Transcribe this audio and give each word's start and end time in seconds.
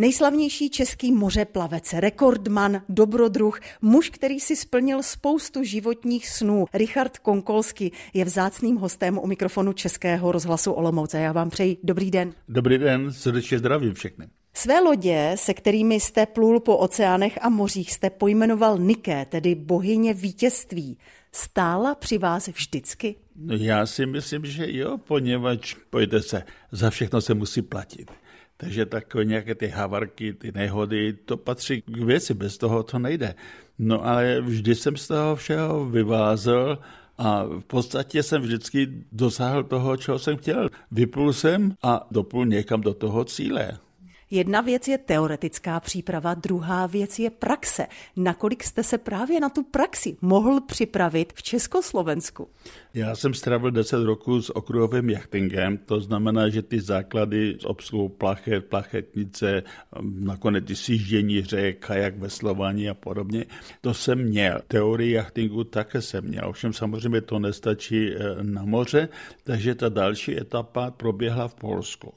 Nejslavnější 0.00 0.70
český 0.70 1.12
mořeplavec, 1.12 1.92
rekordman, 1.92 2.82
dobrodruh, 2.88 3.60
muž, 3.82 4.10
který 4.10 4.40
si 4.40 4.56
splnil 4.56 5.02
spoustu 5.02 5.62
životních 5.62 6.28
snů. 6.28 6.64
Richard 6.74 7.18
Konkolsky 7.18 7.90
je 8.14 8.24
vzácným 8.24 8.76
hostem 8.76 9.18
u 9.18 9.26
mikrofonu 9.26 9.72
Českého 9.72 10.32
rozhlasu 10.32 10.72
Olomouce. 10.72 11.18
Já 11.18 11.32
vám 11.32 11.50
přeji 11.50 11.76
dobrý 11.82 12.10
den. 12.10 12.32
Dobrý 12.48 12.78
den, 12.78 13.12
srdečně 13.12 13.58
zdravím 13.58 13.94
všechny. 13.94 14.28
Své 14.54 14.80
lodě, 14.80 15.32
se 15.34 15.54
kterými 15.54 16.00
jste 16.00 16.26
plul 16.26 16.60
po 16.60 16.76
oceánech 16.76 17.38
a 17.42 17.48
mořích, 17.48 17.92
jste 17.92 18.10
pojmenoval 18.10 18.78
Niké, 18.78 19.26
tedy 19.26 19.54
bohyně 19.54 20.14
vítězství. 20.14 20.98
Stála 21.32 21.94
při 21.94 22.18
vás 22.18 22.48
vždycky? 22.48 23.14
No 23.36 23.54
já 23.56 23.86
si 23.86 24.06
myslím, 24.06 24.46
že 24.46 24.64
jo, 24.68 24.98
poněvadž, 24.98 25.74
pojďte 25.90 26.22
se, 26.22 26.42
za 26.72 26.90
všechno 26.90 27.20
se 27.20 27.34
musí 27.34 27.62
platit. 27.62 28.10
Takže 28.60 28.86
takové 28.86 29.24
nějaké 29.24 29.54
ty 29.54 29.68
havarky, 29.68 30.32
ty 30.32 30.52
nehody, 30.52 31.12
to 31.12 31.36
patří 31.36 31.82
k 31.82 31.98
věci, 31.98 32.34
bez 32.34 32.58
toho 32.58 32.82
to 32.82 32.98
nejde. 32.98 33.34
No 33.78 34.06
ale 34.06 34.40
vždy 34.40 34.74
jsem 34.74 34.96
z 34.96 35.08
toho 35.08 35.36
všeho 35.36 35.86
vyvázel 35.86 36.78
a 37.18 37.44
v 37.44 37.60
podstatě 37.60 38.22
jsem 38.22 38.42
vždycky 38.42 38.88
dosáhl 39.12 39.64
toho, 39.64 39.96
čeho 39.96 40.18
jsem 40.18 40.36
chtěl. 40.36 40.68
Vyplul 40.90 41.32
jsem 41.32 41.74
a 41.82 42.06
doplul 42.10 42.46
někam 42.46 42.80
do 42.80 42.94
toho 42.94 43.24
cíle. 43.24 43.78
Jedna 44.30 44.60
věc 44.60 44.88
je 44.88 44.98
teoretická 44.98 45.80
příprava, 45.80 46.34
druhá 46.34 46.86
věc 46.86 47.18
je 47.18 47.30
praxe. 47.30 47.86
Nakolik 48.16 48.64
jste 48.64 48.82
se 48.82 48.98
právě 48.98 49.40
na 49.40 49.48
tu 49.48 49.62
praxi 49.62 50.16
mohl 50.20 50.60
připravit 50.60 51.32
v 51.32 51.42
Československu? 51.42 52.48
Já 52.94 53.16
jsem 53.16 53.34
strávil 53.34 53.70
10 53.70 54.04
roků 54.04 54.42
s 54.42 54.56
okruhovým 54.56 55.10
jachtingem, 55.10 55.78
to 55.78 56.00
znamená, 56.00 56.48
že 56.48 56.62
ty 56.62 56.80
základy 56.80 57.56
s 57.60 57.64
obsluhou 57.64 58.08
plachet, 58.08 58.64
plachetnice, 58.64 59.62
nakonec 60.02 60.64
ty 60.64 60.76
sjíždění 60.76 61.42
řek, 61.42 61.86
kajak, 61.86 62.16
veslování 62.16 62.88
a 62.88 62.94
podobně, 62.94 63.44
to 63.80 63.94
jsem 63.94 64.18
měl. 64.24 64.60
Teorii 64.68 65.12
jachtingu 65.12 65.64
také 65.64 66.02
jsem 66.02 66.24
měl, 66.24 66.48
ovšem 66.48 66.72
samozřejmě 66.72 67.20
to 67.20 67.38
nestačí 67.38 68.12
eh, 68.12 68.18
na 68.42 68.64
moře, 68.64 69.08
takže 69.44 69.74
ta 69.74 69.88
další 69.88 70.40
etapa 70.40 70.90
proběhla 70.90 71.48
v 71.48 71.54
Polsku. 71.54 72.14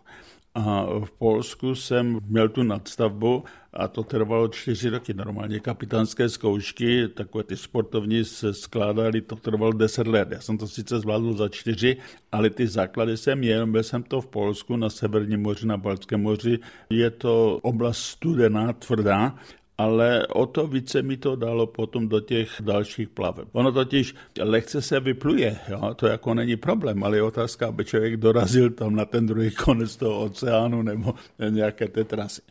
A 0.55 0.85
v 1.05 1.11
Polsku 1.11 1.75
jsem 1.75 2.19
měl 2.27 2.49
tu 2.49 2.63
nadstavbu 2.63 3.43
a 3.73 3.87
to 3.87 4.03
trvalo 4.03 4.47
čtyři 4.47 4.89
roky. 4.89 5.13
Normálně 5.13 5.59
kapitánské 5.59 6.29
zkoušky, 6.29 7.07
takové 7.07 7.43
ty 7.43 7.57
sportovní 7.57 8.25
se 8.25 8.53
skládaly, 8.53 9.21
to 9.21 9.35
trvalo 9.35 9.71
deset 9.71 10.07
let. 10.07 10.27
Já 10.31 10.41
jsem 10.41 10.57
to 10.57 10.67
sice 10.67 10.99
zvládl 10.99 11.33
za 11.33 11.49
čtyři, 11.49 11.97
ale 12.31 12.49
ty 12.49 12.67
základy 12.67 13.17
jsem 13.17 13.39
měl. 13.39 13.67
Byl 13.67 13.83
jsem 13.83 14.03
to 14.03 14.21
v 14.21 14.27
Polsku 14.27 14.75
na 14.75 14.89
Severním 14.89 15.41
moři, 15.41 15.67
na 15.67 15.77
Balckém 15.77 16.21
moři. 16.21 16.59
Je 16.89 17.09
to 17.09 17.59
oblast 17.61 17.97
studená, 17.97 18.73
tvrdá 18.73 19.35
ale 19.81 20.27
o 20.27 20.45
to 20.45 20.67
více 20.67 21.01
mi 21.01 21.17
to 21.17 21.35
dalo 21.35 21.67
potom 21.67 22.07
do 22.07 22.19
těch 22.19 22.49
dalších 22.59 23.09
plaveb. 23.09 23.47
Ono 23.51 23.71
totiž 23.71 24.15
lehce 24.41 24.81
se 24.81 24.99
vypluje, 24.99 25.59
jo? 25.69 25.93
to 25.95 26.07
jako 26.07 26.33
není 26.33 26.55
problém, 26.55 27.03
ale 27.03 27.17
je 27.17 27.23
otázka, 27.23 27.67
aby 27.67 27.85
člověk 27.85 28.17
dorazil 28.17 28.69
tam 28.69 28.95
na 28.95 29.05
ten 29.05 29.25
druhý 29.25 29.51
konec 29.51 29.95
toho 29.95 30.21
oceánu 30.21 30.81
nebo 30.81 31.13
nějaké 31.49 31.87
té 31.87 32.03
trasy. 32.03 32.41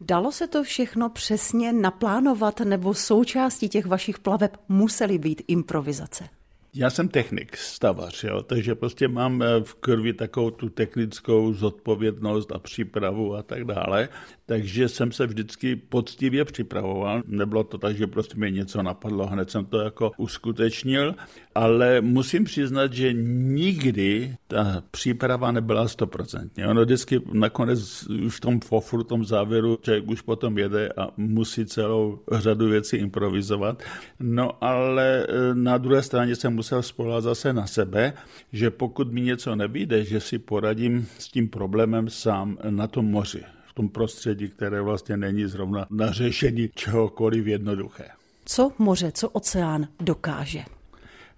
Dalo 0.00 0.32
se 0.32 0.48
to 0.48 0.62
všechno 0.62 1.08
přesně 1.08 1.72
naplánovat, 1.72 2.60
nebo 2.60 2.94
součástí 2.94 3.68
těch 3.68 3.86
vašich 3.86 4.18
plaveb 4.18 4.56
musely 4.68 5.18
být 5.18 5.42
improvizace? 5.48 6.28
Já 6.74 6.90
jsem 6.90 7.08
technik, 7.08 7.56
stavař, 7.56 8.24
jo, 8.24 8.42
takže 8.42 8.74
prostě 8.74 9.08
mám 9.08 9.42
eh, 9.42 9.46
v 9.62 9.74
krvi 9.74 10.12
takovou 10.12 10.50
tu 10.50 10.68
technickou 10.68 11.52
zodpovědnost 11.52 12.52
a 12.52 12.58
přípravu 12.58 13.36
a 13.36 13.42
tak 13.42 13.64
dále, 13.64 14.08
takže 14.46 14.88
jsem 14.88 15.12
se 15.12 15.26
vždycky 15.26 15.76
poctivě 15.76 16.44
připravoval. 16.44 17.22
Nebylo 17.26 17.64
to 17.64 17.78
tak, 17.78 17.96
že 17.96 18.06
prostě 18.06 18.36
mi 18.36 18.52
něco 18.52 18.82
napadlo, 18.82 19.26
hned 19.26 19.50
jsem 19.50 19.64
to 19.64 19.78
jako 19.80 20.12
uskutečnil, 20.16 21.14
ale 21.54 22.00
musím 22.00 22.44
přiznat, 22.44 22.92
že 22.92 23.12
nikdy 23.12 24.36
ta 24.48 24.82
příprava 24.90 25.52
nebyla 25.52 25.88
stoprocentně. 25.88 26.66
Ono 26.66 26.82
vždycky 26.82 27.20
nakonec 27.32 28.08
už 28.26 28.36
v 28.36 28.40
tom 28.40 28.60
fofru, 28.60 29.04
v 29.04 29.06
tom 29.06 29.24
závěru, 29.24 29.78
člověk 29.82 30.08
už 30.08 30.20
potom 30.20 30.58
jede 30.58 30.88
a 30.96 31.08
musí 31.16 31.66
celou 31.66 32.18
řadu 32.32 32.68
věcí 32.68 32.96
improvizovat. 32.96 33.82
No 34.20 34.64
ale 34.64 35.26
eh, 35.28 35.54
na 35.54 35.78
druhé 35.78 36.02
straně 36.02 36.36
jsem 36.36 36.61
musel 36.62 36.82
spolehat 36.82 37.24
zase 37.24 37.52
na 37.52 37.66
sebe, 37.66 38.12
že 38.52 38.70
pokud 38.70 39.12
mi 39.12 39.20
něco 39.20 39.56
nevíde, 39.56 40.04
že 40.04 40.20
si 40.20 40.38
poradím 40.38 41.08
s 41.18 41.28
tím 41.28 41.48
problémem 41.48 42.10
sám 42.10 42.58
na 42.70 42.86
tom 42.86 43.06
moři, 43.06 43.42
v 43.66 43.72
tom 43.74 43.88
prostředí, 43.88 44.48
které 44.48 44.80
vlastně 44.80 45.16
není 45.16 45.46
zrovna 45.46 45.86
na 45.90 46.12
řešení 46.12 46.70
čehokoliv 46.74 47.46
jednoduché. 47.46 48.08
Co 48.44 48.72
moře, 48.78 49.12
co 49.12 49.28
oceán 49.28 49.88
dokáže? 50.00 50.62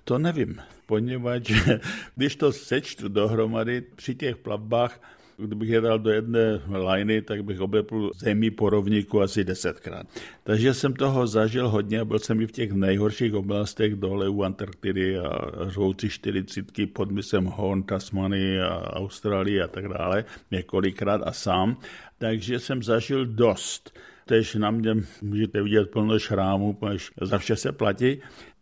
To 0.04 0.18
nevím, 0.18 0.60
poněvadž 0.86 1.52
když 2.16 2.36
to 2.36 2.52
sečtu 2.52 3.08
dohromady 3.08 3.80
při 3.80 4.14
těch 4.14 4.36
plavbách, 4.36 5.00
Kdybych 5.36 5.68
je 5.68 5.80
dal 5.80 5.98
do 5.98 6.10
jedné 6.10 6.60
lajny, 6.68 7.22
tak 7.22 7.44
bych 7.44 7.60
obepl 7.60 8.10
zemí 8.18 8.50
po 8.50 8.70
rovníku 8.70 9.20
asi 9.20 9.44
desetkrát. 9.44 10.06
Takže 10.44 10.74
jsem 10.74 10.92
toho 10.92 11.26
zažil 11.26 11.68
hodně 11.68 12.00
a 12.00 12.04
byl 12.04 12.18
jsem 12.18 12.40
i 12.40 12.46
v 12.46 12.52
těch 12.52 12.72
nejhorších 12.72 13.34
oblastech 13.34 13.94
dole 13.94 14.28
u 14.28 14.42
Antarktidy 14.42 15.18
a 15.18 15.50
řvoucí 15.68 16.08
čtyřicítky 16.08 16.86
pod 16.86 17.10
mysem 17.10 17.44
Horn, 17.44 17.82
Tasmany 17.82 18.60
a 18.60 18.96
Austrálii 18.96 19.62
a 19.62 19.68
tak 19.68 19.88
dále, 19.88 20.24
několikrát 20.50 21.20
a 21.24 21.32
sám. 21.32 21.76
Takže 22.18 22.58
jsem 22.58 22.82
zažil 22.82 23.26
dost. 23.26 23.98
Tež 24.26 24.54
na 24.54 24.70
mě 24.70 24.94
můžete 25.22 25.62
vidět 25.62 25.90
plno 25.90 26.18
šrámů, 26.18 26.78
za 27.20 27.38
vše 27.38 27.56
se 27.56 27.72
platí 27.72 28.20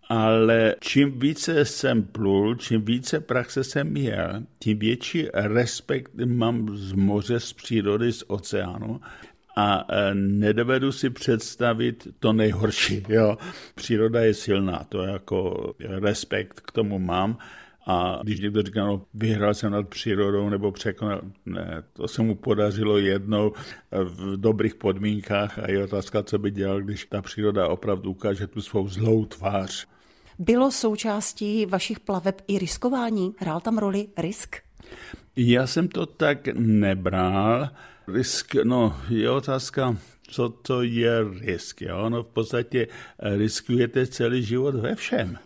ale 0.08 0.74
čím 0.80 1.18
více 1.18 1.64
jsem 1.64 2.02
plul, 2.02 2.54
čím 2.54 2.82
více 2.84 3.20
praxe 3.20 3.64
jsem 3.64 3.90
měl, 3.90 4.42
tím 4.58 4.78
větší 4.78 5.28
respekt 5.32 6.10
mám 6.24 6.76
z 6.76 6.92
moře, 6.92 7.40
z 7.40 7.52
přírody, 7.52 8.12
z 8.12 8.24
oceánu 8.26 9.00
a 9.56 9.84
e, 9.88 10.14
nedovedu 10.14 10.92
si 10.92 11.10
představit 11.10 12.08
to 12.18 12.32
nejhorší. 12.32 13.02
Jo. 13.08 13.38
Příroda 13.74 14.20
je 14.20 14.34
silná, 14.34 14.86
to 14.88 15.02
jako 15.02 15.72
respekt 15.80 16.60
k 16.60 16.72
tomu 16.72 16.98
mám. 16.98 17.38
A 17.86 18.20
když 18.22 18.40
někdo 18.40 18.62
říká, 18.62 18.86
no, 18.86 19.02
vyhrál 19.14 19.54
jsem 19.54 19.72
nad 19.72 19.88
přírodou 19.88 20.48
nebo 20.48 20.72
překonal, 20.72 21.20
ne, 21.46 21.82
to 21.92 22.08
se 22.08 22.22
mu 22.22 22.34
podařilo 22.34 22.98
jednou 22.98 23.52
v 23.90 24.36
dobrých 24.36 24.74
podmínkách 24.74 25.58
a 25.58 25.70
je 25.70 25.84
otázka, 25.84 26.22
co 26.22 26.38
by 26.38 26.50
dělal, 26.50 26.80
když 26.80 27.04
ta 27.04 27.22
příroda 27.22 27.68
opravdu 27.68 28.10
ukáže 28.10 28.46
tu 28.46 28.62
svou 28.62 28.88
zlou 28.88 29.24
tvář. 29.24 29.86
Bylo 30.44 30.70
součástí 30.70 31.66
vašich 31.66 32.00
plaveb 32.00 32.42
i 32.48 32.58
riskování? 32.58 33.34
Hrál 33.38 33.60
tam 33.60 33.78
roli 33.78 34.08
risk? 34.16 34.56
Já 35.36 35.66
jsem 35.66 35.88
to 35.88 36.06
tak 36.06 36.48
nebral. 36.54 37.68
Risk, 38.08 38.54
no, 38.64 38.96
je 39.08 39.30
otázka, 39.30 39.96
co 40.22 40.48
to 40.48 40.82
je 40.82 41.24
risk. 41.40 41.82
Jo? 41.82 42.08
No, 42.08 42.22
v 42.22 42.28
podstatě 42.28 42.86
riskujete 43.18 44.06
celý 44.06 44.42
život 44.42 44.74
ve 44.74 44.94
všem 44.94 45.38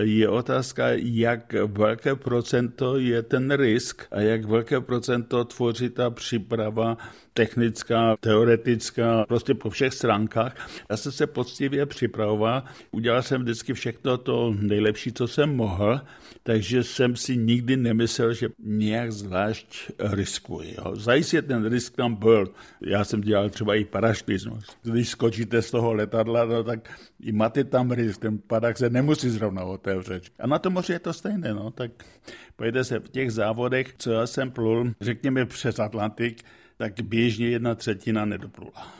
je 0.00 0.28
otázka, 0.28 0.86
jak 0.96 1.52
velké 1.52 2.14
procento 2.14 2.98
je 2.98 3.22
ten 3.22 3.50
risk 3.50 4.02
a 4.10 4.20
jak 4.20 4.44
velké 4.44 4.80
procento 4.80 5.44
tvoří 5.44 5.88
ta 5.88 6.10
příprava 6.10 6.96
technická, 7.36 8.16
teoretická, 8.20 9.24
prostě 9.28 9.54
po 9.54 9.70
všech 9.70 9.94
stránkách. 9.94 10.68
Já 10.90 10.96
jsem 10.96 11.12
se 11.12 11.26
poctivě 11.26 11.86
připravoval, 11.86 12.62
udělal 12.90 13.22
jsem 13.22 13.42
vždycky 13.42 13.74
všechno 13.74 14.18
to 14.18 14.54
nejlepší, 14.60 15.12
co 15.12 15.28
jsem 15.28 15.56
mohl, 15.56 16.00
takže 16.42 16.84
jsem 16.84 17.16
si 17.16 17.36
nikdy 17.36 17.76
nemyslel, 17.76 18.32
že 18.32 18.48
nějak 18.58 19.12
zvlášť 19.12 19.90
riskuji. 19.98 20.74
Jo. 20.78 20.96
Zajistě 20.96 21.42
ten 21.42 21.66
risk 21.66 21.96
tam 21.96 22.14
byl. 22.14 22.44
Já 22.80 23.04
jsem 23.04 23.20
dělal 23.20 23.50
třeba 23.50 23.74
i 23.74 23.84
paraštismus. 23.84 24.64
Když 24.82 25.08
skočíte 25.08 25.62
z 25.62 25.70
toho 25.70 25.94
letadla, 25.94 26.44
no, 26.44 26.64
tak 26.64 26.90
i 27.20 27.32
máte 27.32 27.64
tam 27.64 27.90
risk, 27.90 28.20
ten 28.20 28.38
padák 28.38 28.78
se 28.78 28.90
nemusí 28.90 29.30
zrovna 29.30 29.64
otevřet. 29.64 30.22
A 30.38 30.46
na 30.46 30.58
to 30.58 30.70
moři 30.70 30.92
je 30.92 30.98
to 30.98 31.12
stejné, 31.12 31.54
no, 31.54 31.70
tak 31.70 31.90
pojďte 32.56 32.84
se 32.84 32.98
v 32.98 33.08
těch 33.08 33.32
závodech, 33.32 33.94
co 33.98 34.12
já 34.12 34.26
jsem 34.26 34.50
plul, 34.50 34.92
řekněme 35.00 35.46
přes 35.46 35.78
Atlantik, 35.78 36.42
tak 36.76 37.00
běžně 37.00 37.48
jedna 37.48 37.74
třetina 37.74 38.24
nedoplula. 38.24 38.92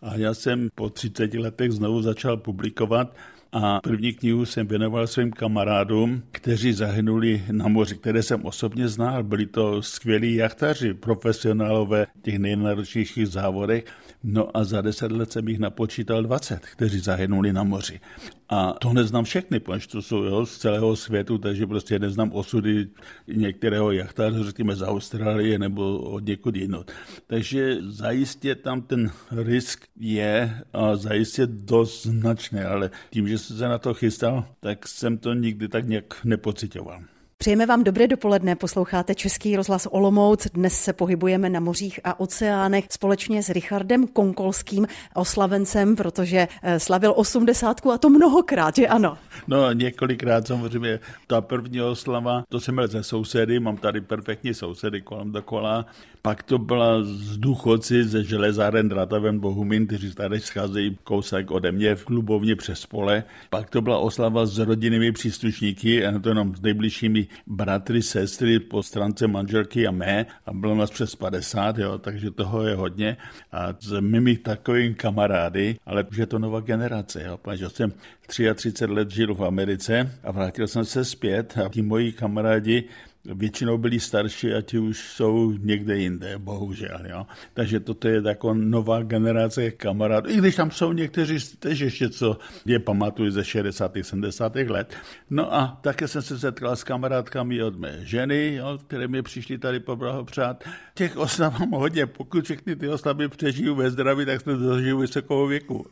A 0.00 0.14
já 0.16 0.34
jsem 0.34 0.68
po 0.74 0.90
30 0.90 1.34
letech 1.34 1.72
znovu 1.72 2.02
začal 2.02 2.36
publikovat 2.36 3.16
A 3.54 3.80
první 3.80 4.12
knihu 4.12 4.44
jsem 4.44 4.66
věnoval 4.66 5.06
svým 5.06 5.30
kamarádům, 5.30 6.22
kteří 6.30 6.72
zahynuli 6.72 7.44
na 7.50 7.68
moři, 7.68 7.96
které 7.96 8.22
jsem 8.22 8.44
osobně 8.44 8.88
znal. 8.88 9.22
Byli 9.22 9.46
to 9.46 9.82
skvělí 9.82 10.34
jachtaři, 10.34 10.94
profesionálové 10.94 12.06
těch 12.22 12.38
nejnáročnějších 12.38 13.28
závodech. 13.28 13.84
No 14.24 14.56
a 14.56 14.64
za 14.64 14.80
deset 14.80 15.12
let 15.12 15.32
jsem 15.32 15.48
jich 15.48 15.58
napočítal 15.58 16.22
20, 16.22 16.66
kteří 16.66 16.98
zahynuli 16.98 17.52
na 17.52 17.62
moři. 17.62 18.00
A 18.48 18.72
to 18.72 18.92
neznám 18.92 19.24
všechny, 19.24 19.60
protože 19.60 19.88
to 19.88 20.02
jsou 20.02 20.22
jo, 20.22 20.46
z 20.46 20.58
celého 20.58 20.96
světu, 20.96 21.38
takže 21.38 21.66
prostě 21.66 21.98
neznám 21.98 22.32
osudy 22.32 22.86
některého 23.26 23.92
jachtáře, 23.92 24.44
řekněme 24.44 24.76
z 24.76 24.82
Austrálie 24.82 25.58
nebo 25.58 25.98
od 25.98 26.26
někud 26.26 26.56
jinot. 26.56 26.92
Takže 27.26 27.76
zajistě 27.80 28.54
tam 28.54 28.82
ten 28.82 29.10
risk 29.30 29.84
je 30.00 30.60
a 30.72 30.96
zajistě 30.96 31.46
dost 31.46 32.06
značný, 32.06 32.60
ale 32.60 32.90
tím, 33.10 33.28
že 33.28 33.38
se 33.42 33.68
na 33.68 33.78
to 33.78 33.94
chystal, 33.94 34.44
tak 34.60 34.88
jsem 34.88 35.18
to 35.18 35.34
nikdy 35.34 35.68
tak 35.68 35.88
nějak 35.88 36.24
nepocitoval. 36.24 37.02
Přejeme 37.42 37.66
vám 37.66 37.84
dobré 37.84 38.08
dopoledne, 38.08 38.56
posloucháte 38.56 39.14
Český 39.14 39.56
rozhlas 39.56 39.88
Olomouc. 39.90 40.46
Dnes 40.54 40.78
se 40.78 40.92
pohybujeme 40.92 41.48
na 41.48 41.60
mořích 41.60 42.00
a 42.04 42.20
oceánech 42.20 42.84
společně 42.90 43.42
s 43.42 43.50
Richardem 43.50 44.06
Konkolským, 44.06 44.86
oslavencem, 45.14 45.96
protože 45.96 46.48
eh, 46.62 46.80
slavil 46.80 47.14
osmdesátku 47.16 47.92
a 47.92 47.98
to 47.98 48.10
mnohokrát, 48.10 48.76
že 48.76 48.88
ano? 48.88 49.18
No 49.46 49.72
několikrát 49.72 50.46
samozřejmě. 50.46 51.00
Ta 51.26 51.40
první 51.40 51.82
oslava, 51.82 52.44
to 52.48 52.60
jsem 52.60 52.74
měl 52.74 52.88
ze 52.88 53.02
sousedy, 53.02 53.60
mám 53.60 53.76
tady 53.76 54.00
perfektní 54.00 54.54
sousedy 54.54 55.00
kolem 55.00 55.32
dokola. 55.32 55.86
Pak 56.22 56.42
to 56.42 56.58
byla 56.58 57.02
z 57.02 57.36
důchodci 57.36 58.04
ze 58.04 58.24
železáren 58.24 58.88
Drataven 58.88 59.40
Bohumín, 59.40 59.86
kteří 59.86 60.14
tady 60.14 60.40
scházejí 60.40 60.98
kousek 61.04 61.50
ode 61.50 61.72
mě 61.72 61.94
v 61.94 62.04
klubovně 62.04 62.56
přes 62.56 62.86
pole. 62.86 63.24
Pak 63.50 63.70
to 63.70 63.82
byla 63.82 63.98
oslava 63.98 64.46
s 64.46 64.58
rodinnými 64.58 65.12
příslušníky, 65.12 66.06
a 66.06 66.18
to 66.18 66.28
jenom 66.28 66.56
s 66.56 66.60
nejbližšími 66.60 67.26
bratry, 67.46 68.02
sestry 68.02 68.60
po 68.60 68.82
stránce 68.82 69.28
manželky 69.28 69.86
a 69.86 69.90
mé 69.90 70.26
a 70.46 70.52
bylo 70.52 70.74
nás 70.74 70.90
přes 70.90 71.14
50, 71.16 71.78
jo, 71.78 71.98
takže 71.98 72.30
toho 72.30 72.62
je 72.62 72.74
hodně. 72.74 73.16
A 73.52 73.74
s 73.80 74.00
mými 74.00 74.36
takovými 74.36 74.94
kamarády, 74.94 75.76
ale 75.86 76.04
už 76.04 76.16
je 76.16 76.26
to 76.26 76.38
nová 76.38 76.60
generace, 76.60 77.22
jo, 77.22 77.36
protože 77.36 77.68
jsem 77.68 77.92
33 78.26 78.86
let 78.86 79.10
žil 79.10 79.34
v 79.34 79.44
Americe 79.44 80.18
a 80.24 80.32
vrátil 80.32 80.68
jsem 80.68 80.84
se 80.84 81.04
zpět 81.04 81.58
a 81.66 81.68
ti 81.68 81.82
moji 81.82 82.12
kamarádi 82.12 82.84
většinou 83.24 83.78
byli 83.78 84.00
starší 84.00 84.52
a 84.52 84.60
ti 84.60 84.78
už 84.78 84.98
jsou 84.98 85.52
někde 85.52 85.98
jinde, 85.98 86.38
bohužel. 86.38 86.98
Jo. 87.04 87.26
Takže 87.54 87.80
toto 87.80 88.08
je 88.08 88.22
taková 88.22 88.54
nová 88.54 89.02
generace 89.02 89.70
kamarádů, 89.70 90.30
i 90.30 90.36
když 90.36 90.56
tam 90.56 90.70
jsou 90.70 90.92
někteří 90.92 91.56
tež 91.58 91.78
ještě, 91.78 92.08
co 92.08 92.38
je 92.64 92.78
pamatuju 92.78 93.30
ze 93.30 93.44
60. 93.44 93.92
70. 94.02 94.54
let. 94.54 94.94
No 95.30 95.54
a 95.54 95.78
také 95.80 96.08
jsem 96.08 96.22
se 96.22 96.38
setkal 96.38 96.76
s 96.76 96.84
kamarádkami 96.84 97.62
od 97.62 97.78
mé 97.78 97.98
ženy, 98.02 98.54
jo, 98.54 98.78
které 98.86 99.08
mi 99.08 99.22
přišli 99.22 99.58
tady 99.58 99.80
poblahopřát. 99.80 100.64
Těch 100.94 101.16
oslav 101.16 101.58
mám 101.58 101.70
hodně, 101.70 102.06
pokud 102.06 102.44
všechny 102.44 102.76
ty 102.76 102.88
oslavy 102.88 103.28
přežiju 103.28 103.74
ve 103.74 103.90
zdraví, 103.90 104.26
tak 104.26 104.40
jsme 104.40 104.54
dožiju 104.54 104.98
vysokou 104.98 105.46
věku. 105.46 105.86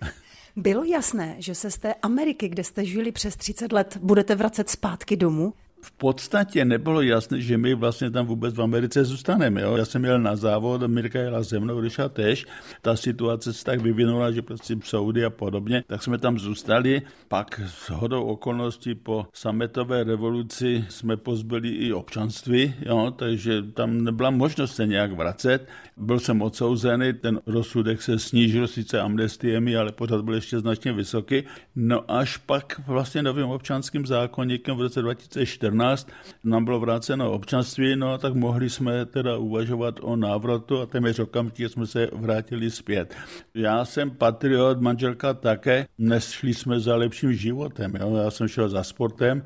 Bylo 0.56 0.85
jasné, 0.85 1.37
že 1.38 1.55
se 1.55 1.71
z 1.71 1.79
té 1.79 1.94
Ameriky, 1.94 2.49
kde 2.49 2.65
jste 2.65 2.85
žili 2.85 3.12
přes 3.12 3.37
30 3.37 3.73
let, 3.73 3.99
budete 4.03 4.35
vracet 4.35 4.69
zpátky 4.69 5.17
domů? 5.17 5.55
V 5.82 5.93
podstatě 5.93 6.65
nebylo 6.65 7.03
jasné, 7.03 7.41
že 7.41 7.59
my 7.59 7.75
vlastně 7.75 8.11
tam 8.11 8.27
vůbec 8.27 8.55
v 8.55 8.62
Americe 8.62 9.05
zůstaneme. 9.05 9.62
Jo? 9.62 9.77
Já 9.77 9.85
jsem 9.85 10.05
jel 10.05 10.21
na 10.21 10.37
závod, 10.37 10.82
Mirka 10.82 11.19
jela 11.19 11.44
se 11.44 11.61
mnou, 11.61 11.81
když 11.81 12.00
tež. 12.12 12.47
Ta 12.82 12.97
situace 12.97 13.53
se 13.53 13.65
tak 13.65 13.81
vyvinula, 13.81 14.31
že 14.31 14.43
prostě 14.43 14.77
Saudy 14.85 15.25
a 15.25 15.31
podobně, 15.31 15.85
tak 15.87 16.03
jsme 16.03 16.19
tam 16.19 16.38
zůstali. 16.38 17.03
Pak 17.29 17.61
s 17.67 17.91
hodou 17.91 18.25
okolností 18.25 18.94
po 18.94 19.27
sametové 19.32 20.05
revoluci 20.05 20.85
jsme 20.88 21.17
pozbyli 21.17 21.69
i 21.69 21.93
občanství, 21.93 22.75
jo? 22.87 23.12
takže 23.17 23.62
tam 23.62 24.05
nebyla 24.05 24.31
možnost 24.31 24.75
se 24.75 24.87
nějak 24.87 25.12
vracet. 25.12 25.69
Byl 25.97 26.19
jsem 26.19 26.43
odsouzený, 26.43 27.12
ten 27.12 27.41
rozsudek 27.47 28.03
se 28.03 28.19
snížil 28.19 28.67
sice 28.67 29.00
amnestiemi, 29.00 29.77
ale 29.77 29.93
pořád 29.93 30.25
byl 30.25 30.35
ještě 30.35 30.61
značně 30.61 30.93
vysoký. 30.93 31.43
No 31.77 32.11
až 32.11 32.37
pak 32.37 32.81
vlastně 32.87 33.23
novým 33.23 33.47
občanským 33.47 34.06
zákonníkem 34.06 34.77
v 34.77 34.81
roce 34.81 35.03
2014 35.03 35.69
2014 35.70 36.08
nám 36.44 36.64
bylo 36.64 36.81
vráceno 36.81 37.32
občanství, 37.32 37.96
no 37.96 38.19
tak 38.19 38.34
mohli 38.34 38.70
jsme 38.70 39.06
teda 39.06 39.37
uvažovat 39.37 39.94
o 40.02 40.17
návratu 40.17 40.81
a 40.81 40.87
téměř 40.87 41.19
okamžitě 41.19 41.69
jsme 41.69 41.87
se 41.87 42.08
vrátili 42.12 42.70
zpět. 42.70 43.14
Já 43.55 43.84
jsem 43.84 44.11
patriot, 44.11 44.81
manželka 44.81 45.34
také, 45.34 45.87
nešli 45.99 46.55
jsme 46.55 46.81
za 46.81 46.96
lepším 46.96 47.32
životem, 47.32 47.93
jo? 48.00 48.17
já 48.17 48.31
jsem 48.31 48.49
šel 48.49 48.69
za 48.69 48.82
sportem, 48.84 49.43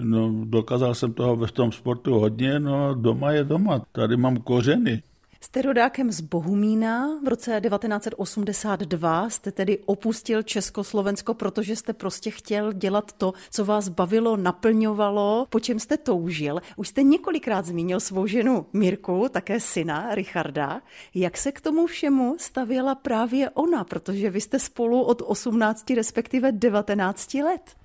No, 0.00 0.44
dokázal 0.44 0.94
jsem 0.94 1.12
toho 1.12 1.36
v 1.46 1.52
tom 1.52 1.72
sportu 1.72 2.18
hodně, 2.18 2.60
no 2.60 2.94
doma 2.94 3.32
je 3.32 3.44
doma, 3.44 3.82
tady 3.92 4.16
mám 4.16 4.36
kořeny. 4.36 5.02
Jste 5.40 5.62
rodákem 5.62 6.12
z 6.12 6.20
Bohumína. 6.20 7.20
V 7.24 7.28
roce 7.28 7.60
1982 7.60 9.30
jste 9.30 9.52
tedy 9.52 9.78
opustil 9.86 10.42
Československo, 10.42 11.34
protože 11.34 11.76
jste 11.76 11.92
prostě 11.92 12.30
chtěl 12.30 12.72
dělat 12.72 13.12
to, 13.12 13.32
co 13.50 13.64
vás 13.64 13.88
bavilo, 13.88 14.36
naplňovalo, 14.36 15.46
po 15.50 15.60
čem 15.60 15.78
jste 15.78 15.96
toužil. 15.96 16.60
Už 16.76 16.88
jste 16.88 17.02
několikrát 17.02 17.66
zmínil 17.66 18.00
svou 18.00 18.26
ženu 18.26 18.66
Mirku, 18.72 19.28
také 19.30 19.60
syna 19.60 20.14
Richarda. 20.14 20.80
Jak 21.14 21.36
se 21.36 21.52
k 21.52 21.60
tomu 21.60 21.86
všemu 21.86 22.36
stavěla 22.38 22.94
právě 22.94 23.50
ona, 23.50 23.84
protože 23.84 24.30
vy 24.30 24.40
jste 24.40 24.58
spolu 24.58 25.02
od 25.02 25.22
18, 25.26 25.90
respektive 25.90 26.52
19 26.52 27.34
let? 27.34 27.76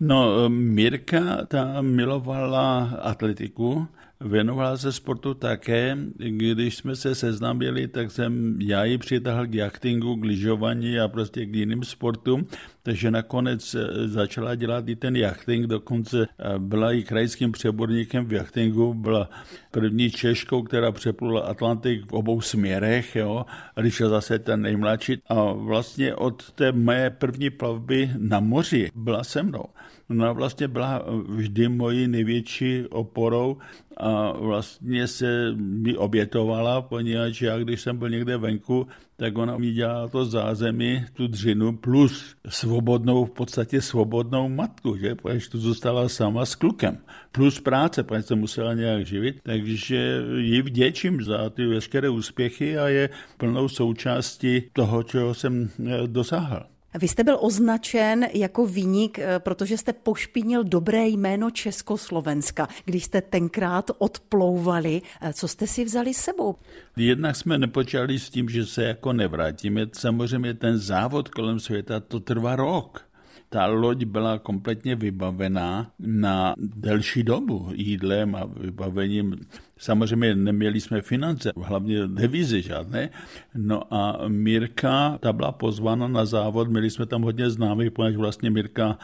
No, 0.00 0.48
Mirka 0.48 1.46
ta 1.46 1.82
milovala 1.82 2.84
atletiku, 3.02 3.88
Věnovala 4.24 4.76
se 4.76 4.92
sportu 4.92 5.34
také. 5.34 5.98
Když 6.16 6.76
jsme 6.76 6.96
se 6.96 7.14
seznámili, 7.14 7.88
tak 7.88 8.10
jsem 8.10 8.58
já 8.60 8.84
ji 8.84 8.98
přitáhl 8.98 9.46
k 9.46 9.54
jachtingu, 9.54 10.16
k 10.16 10.24
lyžování 10.24 10.98
a 10.98 11.08
prostě 11.08 11.46
k 11.46 11.54
jiným 11.54 11.84
sportům. 11.84 12.46
Takže 12.82 13.10
nakonec 13.10 13.74
eh, 13.74 14.08
začala 14.08 14.54
dělat 14.54 14.88
i 14.88 14.96
ten 14.96 15.16
jachting, 15.16 15.66
dokonce 15.66 16.22
eh, 16.22 16.58
byla 16.58 16.92
i 16.92 17.02
krajským 17.02 17.52
přeborníkem 17.52 18.26
v 18.26 18.32
jachtingu, 18.32 18.94
byla 18.94 19.30
první 19.70 20.10
Češkou, 20.10 20.62
která 20.62 20.92
přeplula 20.92 21.40
Atlantik 21.40 22.06
v 22.06 22.12
obou 22.12 22.40
směrech, 22.40 23.16
jo, 23.16 23.44
a 23.76 23.80
když 23.80 24.00
je 24.00 24.08
zase 24.08 24.38
ten 24.38 24.62
nejmladší. 24.62 25.22
A 25.28 25.52
vlastně 25.52 26.14
od 26.14 26.52
té 26.52 26.72
mé 26.72 27.10
první 27.10 27.50
plavby 27.50 28.10
na 28.18 28.40
moři 28.40 28.90
byla 28.94 29.24
se 29.24 29.42
mnou. 29.42 29.61
Ona 30.10 30.32
vlastně 30.32 30.68
byla 30.68 31.04
vždy 31.28 31.68
mojí 31.68 32.08
největší 32.08 32.86
oporou 32.90 33.56
a 33.96 34.32
vlastně 34.32 35.06
se 35.06 35.52
mi 35.56 35.96
obětovala, 35.96 36.82
poněvadž 36.82 37.42
já, 37.42 37.58
když 37.58 37.80
jsem 37.80 37.98
byl 37.98 38.08
někde 38.08 38.36
venku, 38.36 38.86
tak 39.16 39.38
ona 39.38 39.58
mi 39.58 39.72
dělala 39.72 40.08
to 40.08 40.24
zázemí, 40.24 41.04
tu 41.12 41.26
dřinu, 41.26 41.76
plus 41.76 42.36
svobodnou, 42.48 43.24
v 43.24 43.30
podstatě 43.30 43.80
svobodnou 43.80 44.48
matku, 44.48 44.96
že? 44.96 45.14
Protože 45.14 45.50
tu 45.50 45.58
zůstala 45.58 46.08
sama 46.08 46.46
s 46.46 46.54
klukem. 46.54 46.98
Plus 47.32 47.60
práce, 47.60 48.02
protože 48.02 48.22
se 48.22 48.34
musela 48.34 48.74
nějak 48.74 49.06
živit. 49.06 49.40
Takže 49.42 50.22
ji 50.36 50.62
vděčím 50.62 51.22
za 51.22 51.50
ty 51.50 51.66
veškeré 51.66 52.08
úspěchy 52.08 52.78
a 52.78 52.88
je 52.88 53.10
plnou 53.36 53.68
součástí 53.68 54.62
toho, 54.72 55.02
čeho 55.02 55.34
jsem 55.34 55.68
eh, 55.86 56.06
dosáhl. 56.06 56.71
Vy 56.98 57.08
jste 57.08 57.24
byl 57.24 57.38
označen 57.40 58.26
jako 58.34 58.66
výnik, 58.66 59.18
eh, 59.18 59.38
protože 59.38 59.78
jste 59.78 59.92
pošpinil 59.92 60.64
dobré 60.64 61.08
jméno 61.08 61.50
Československa, 61.50 62.68
když 62.84 63.04
jste 63.04 63.20
tenkrát 63.20 63.90
odplouvali. 63.98 65.02
Eh, 65.20 65.32
co 65.32 65.48
jste 65.48 65.66
si 65.66 65.84
vzali 65.84 66.14
sebou? 66.14 66.54
Jednak 66.96 67.36
jsme 67.36 67.58
nepočali 67.58 68.18
s 68.18 68.30
tím, 68.30 68.48
že 68.48 68.66
se 68.66 68.84
jako 68.84 69.12
nevrátíme. 69.12 69.86
Samozřejmě 69.92 70.54
ten 70.54 70.78
závod 70.78 71.28
kolem 71.28 71.60
světa, 71.60 72.00
to 72.00 72.20
trvá 72.20 72.56
rok 72.56 73.11
ta 73.52 73.66
loď 73.66 74.04
byla 74.04 74.38
kompletně 74.38 74.96
vybavená 74.96 75.90
na 75.98 76.54
delší 76.58 77.22
dobu 77.22 77.68
jídlem 77.74 78.34
a 78.34 78.44
vybavením. 78.44 79.36
Samozřejmě 79.78 80.34
neměli 80.34 80.80
jsme 80.80 81.00
finance, 81.00 81.52
hlavně 81.56 82.06
devizy 82.06 82.62
žádné. 82.62 83.10
No 83.54 83.94
a 83.94 84.28
Mirka, 84.28 85.18
ta 85.20 85.32
byla 85.32 85.52
pozvána 85.52 86.08
na 86.08 86.24
závod, 86.24 86.68
měli 86.68 86.90
jsme 86.90 87.06
tam 87.06 87.22
hodně 87.22 87.50
známých, 87.50 87.90
protože 87.90 88.18
vlastně 88.18 88.50
Mirka 88.50 88.98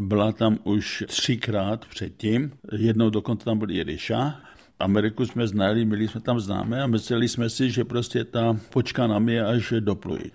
byla 0.00 0.32
tam 0.32 0.58
už 0.64 1.04
třikrát 1.06 1.86
předtím. 1.86 2.52
Jednou 2.72 3.10
dokonce 3.10 3.44
tam 3.44 3.58
byl 3.58 3.70
i 3.70 3.82
Ryša. 3.82 4.40
Ameriku 4.78 5.26
jsme 5.26 5.48
znali, 5.48 5.84
měli 5.84 6.08
jsme 6.08 6.20
tam 6.20 6.40
známé 6.40 6.82
a 6.82 6.86
mysleli 6.86 7.28
jsme 7.28 7.50
si, 7.50 7.70
že 7.70 7.84
prostě 7.84 8.24
ta 8.24 8.56
počká 8.70 9.06
na 9.06 9.18
mě, 9.18 9.44
až 9.44 9.72
doplují. 9.80 10.30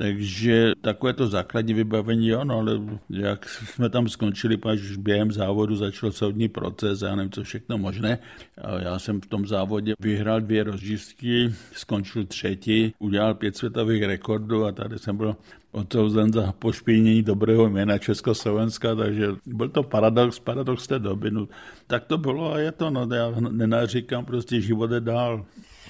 Takže 0.00 0.72
takové 0.80 1.12
to 1.12 1.26
základní 1.26 1.74
vybavení, 1.74 2.32
ano, 2.32 2.58
ale 2.58 2.80
jak 3.10 3.48
jsme 3.48 3.90
tam 3.90 4.08
skončili, 4.08 4.58
až 4.70 4.96
během 4.96 5.32
závodu 5.32 5.76
začal 5.76 6.12
soudní 6.12 6.48
proces, 6.48 7.02
já 7.02 7.14
nevím, 7.16 7.30
co 7.32 7.42
všechno 7.42 7.78
možné. 7.78 8.18
A 8.62 8.78
já 8.78 8.98
jsem 8.98 9.20
v 9.20 9.26
tom 9.26 9.46
závodě 9.46 9.94
vyhrál 10.00 10.40
dvě 10.40 10.64
rozjízdky, 10.64 11.50
skončil 11.72 12.24
třetí, 12.24 12.94
udělal 12.98 13.34
pět 13.34 13.56
světových 13.56 14.02
rekordů 14.02 14.64
a 14.64 14.72
tady 14.72 14.98
jsem 14.98 15.16
byl 15.16 15.36
odsouzen 15.72 16.32
za 16.32 16.52
pošpínění 16.52 17.22
dobrého 17.22 17.68
jména 17.68 17.98
Československa, 17.98 18.94
takže 18.94 19.26
byl 19.46 19.68
to 19.68 19.82
paradox, 19.82 20.38
paradox 20.38 20.86
té 20.86 20.98
doby. 20.98 21.30
No, 21.30 21.48
tak 21.86 22.04
to 22.04 22.18
bylo 22.18 22.54
a 22.54 22.58
je 22.58 22.72
to, 22.72 22.90
no, 22.90 23.08
já 23.14 23.34
nenaříkám, 23.50 24.24
prostě 24.24 24.60
život 24.60 24.90
je 24.90 25.00
dál. 25.00 25.46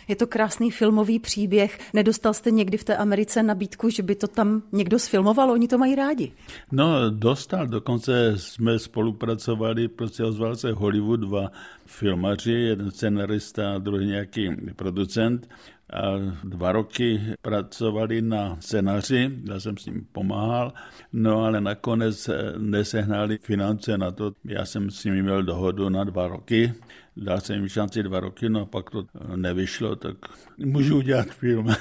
Je 0.08 0.16
to 0.16 0.26
krásný 0.26 0.70
filmový 0.70 1.18
příběh. 1.18 1.78
Nedostal 1.94 2.34
jste 2.34 2.50
někdy 2.50 2.78
v 2.78 2.84
té 2.84 2.96
Americe 2.96 3.42
nabídku, 3.42 3.90
že 3.90 4.02
by 4.02 4.14
to 4.14 4.28
tam 4.28 4.62
někdo 4.72 4.98
sfilmoval? 4.98 5.50
Oni 5.50 5.68
to 5.68 5.78
mají 5.78 5.94
rádi. 5.94 6.32
No, 6.72 7.10
dostal. 7.10 7.66
Dokonce 7.66 8.32
jsme 8.36 8.78
spolupracovali, 8.78 9.88
prostě 9.88 10.24
ozval 10.24 10.56
se 10.56 10.72
Hollywood 10.72 11.20
dva 11.20 11.52
filmaři, 11.86 12.52
jeden 12.52 12.90
scenarista 12.90 13.74
a 13.74 13.78
druhý 13.78 14.06
nějaký 14.06 14.56
producent 14.76 15.48
a 15.92 16.00
dva 16.44 16.72
roky 16.72 17.20
pracovali 17.42 18.22
na 18.22 18.56
scénáři, 18.60 19.30
já 19.44 19.60
jsem 19.60 19.76
s 19.76 19.86
ním 19.86 20.06
pomáhal, 20.12 20.72
no 21.12 21.44
ale 21.44 21.60
nakonec 21.60 22.30
nesehnali 22.58 23.38
finance 23.38 23.98
na 23.98 24.10
to. 24.10 24.32
Já 24.44 24.64
jsem 24.64 24.90
s 24.90 25.04
nimi 25.04 25.22
měl 25.22 25.42
dohodu 25.42 25.88
na 25.88 26.04
dva 26.04 26.28
roky, 26.28 26.72
dal 27.18 27.40
jsem 27.40 27.56
jim 27.56 27.68
šanci 27.68 28.02
dva 28.02 28.20
roky, 28.20 28.48
no 28.48 28.60
a 28.60 28.64
pak 28.64 28.90
to 28.90 29.04
nevyšlo, 29.36 29.96
tak 29.96 30.16
můžu 30.58 30.96
udělat 30.96 31.28
film 31.28 31.66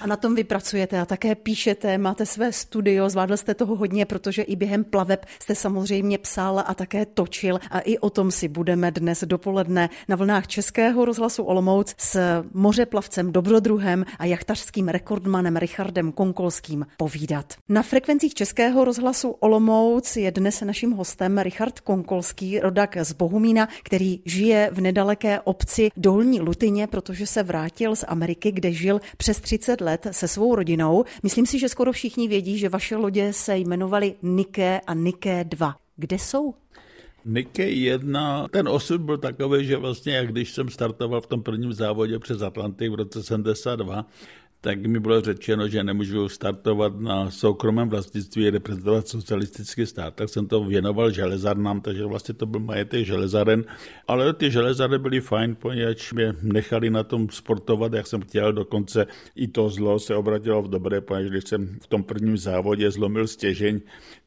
A 0.00 0.06
na 0.06 0.16
tom 0.16 0.34
vy 0.34 0.44
pracujete 0.44 1.00
a 1.00 1.04
také 1.04 1.34
píšete, 1.34 1.98
máte 1.98 2.26
své 2.26 2.52
studio, 2.52 3.08
zvládl 3.08 3.36
jste 3.36 3.54
toho 3.54 3.76
hodně, 3.76 4.06
protože 4.06 4.42
i 4.42 4.56
během 4.56 4.84
plaveb 4.84 5.26
jste 5.38 5.54
samozřejmě 5.54 6.18
psal 6.18 6.64
a 6.66 6.74
také 6.74 7.06
točil 7.06 7.58
a 7.70 7.80
i 7.80 7.98
o 7.98 8.10
tom 8.10 8.30
si 8.30 8.48
budeme 8.48 8.90
dnes 8.90 9.24
dopoledne 9.24 9.90
na 10.08 10.16
vlnách 10.16 10.46
Českého 10.46 11.04
rozhlasu 11.04 11.42
Olomouc 11.42 11.94
s 11.98 12.42
mořeplavcem 12.52 13.32
Dobrodruhem 13.32 14.04
a 14.18 14.24
jachtařským 14.24 14.88
rekordmanem 14.88 15.56
Richardem 15.56 16.12
Konkolským 16.12 16.86
povídat. 16.96 17.54
Na 17.68 17.82
frekvencích 17.82 18.34
Českého 18.34 18.84
rozhlasu 18.84 19.30
Olomouc 19.30 20.16
je 20.16 20.30
dnes 20.30 20.60
naším 20.60 20.92
hostem 20.92 21.38
Richard 21.38 21.80
Konkolský, 21.80 22.60
rodak 22.60 22.96
z 22.96 23.12
Bohumína, 23.12 23.68
který 23.82 24.20
žije 24.24 24.70
v 24.72 24.80
nedaleké 24.80 25.40
obci 25.40 25.90
Dolní 25.96 26.40
Lutyně, 26.40 26.86
protože 26.86 27.26
se 27.26 27.42
vrátil 27.42 27.96
z 27.96 28.04
Ameriky, 28.08 28.52
kde 28.52 28.72
žil 28.72 29.00
přes 29.16 29.40
30 29.40 29.80
let 29.80 30.06
se 30.10 30.28
svou 30.28 30.54
rodinou. 30.54 31.04
Myslím 31.22 31.46
si, 31.46 31.58
že 31.58 31.68
skoro 31.68 31.92
všichni 31.92 32.28
vědí, 32.28 32.58
že 32.58 32.68
vaše 32.68 32.96
lodě 32.96 33.32
se 33.32 33.56
jmenovaly 33.56 34.14
Nike 34.22 34.80
a 34.86 34.94
Nike 34.94 35.44
2. 35.44 35.76
Kde 35.96 36.18
jsou? 36.18 36.54
Nike 37.24 37.70
1, 37.70 38.48
ten 38.48 38.68
osud 38.68 39.00
byl 39.00 39.18
takový, 39.18 39.66
že 39.66 39.76
vlastně, 39.76 40.14
jak 40.14 40.28
když 40.28 40.52
jsem 40.52 40.68
startoval 40.68 41.20
v 41.20 41.26
tom 41.26 41.42
prvním 41.42 41.72
závodě 41.72 42.18
přes 42.18 42.42
Atlantik 42.42 42.90
v 42.90 42.94
roce 42.94 43.22
72, 43.22 44.06
tak 44.64 44.86
mi 44.86 45.00
bylo 45.00 45.20
řečeno, 45.20 45.68
že 45.68 45.84
nemůžu 45.84 46.28
startovat 46.28 47.00
na 47.00 47.30
soukromém 47.30 47.88
vlastnictví, 47.88 48.50
reprezentovat 48.50 49.08
socialistický 49.08 49.86
stát, 49.86 50.14
tak 50.14 50.28
jsem 50.28 50.46
to 50.46 50.64
věnoval 50.64 51.10
železarnám, 51.10 51.80
takže 51.80 52.04
vlastně 52.04 52.34
to 52.34 52.46
byl 52.46 52.60
majetek 52.60 53.06
železaren, 53.06 53.64
ale 54.08 54.32
ty 54.32 54.50
železary 54.50 54.98
byly 54.98 55.20
fajn, 55.20 55.56
poněvadž 55.56 56.12
mě 56.12 56.34
nechali 56.42 56.90
na 56.90 57.02
tom 57.02 57.28
sportovat, 57.30 57.92
jak 57.92 58.06
jsem 58.06 58.22
chtěl, 58.22 58.52
dokonce 58.52 59.06
i 59.36 59.48
to 59.48 59.68
zlo 59.68 59.98
se 59.98 60.14
obratilo 60.14 60.62
v 60.62 60.68
dobré, 60.70 61.00
poněvadž 61.00 61.30
když 61.30 61.44
jsem 61.44 61.78
v 61.82 61.86
tom 61.86 62.02
prvním 62.02 62.36
závodě 62.36 62.90
zlomil 62.90 63.26
stěžeň, 63.26 63.80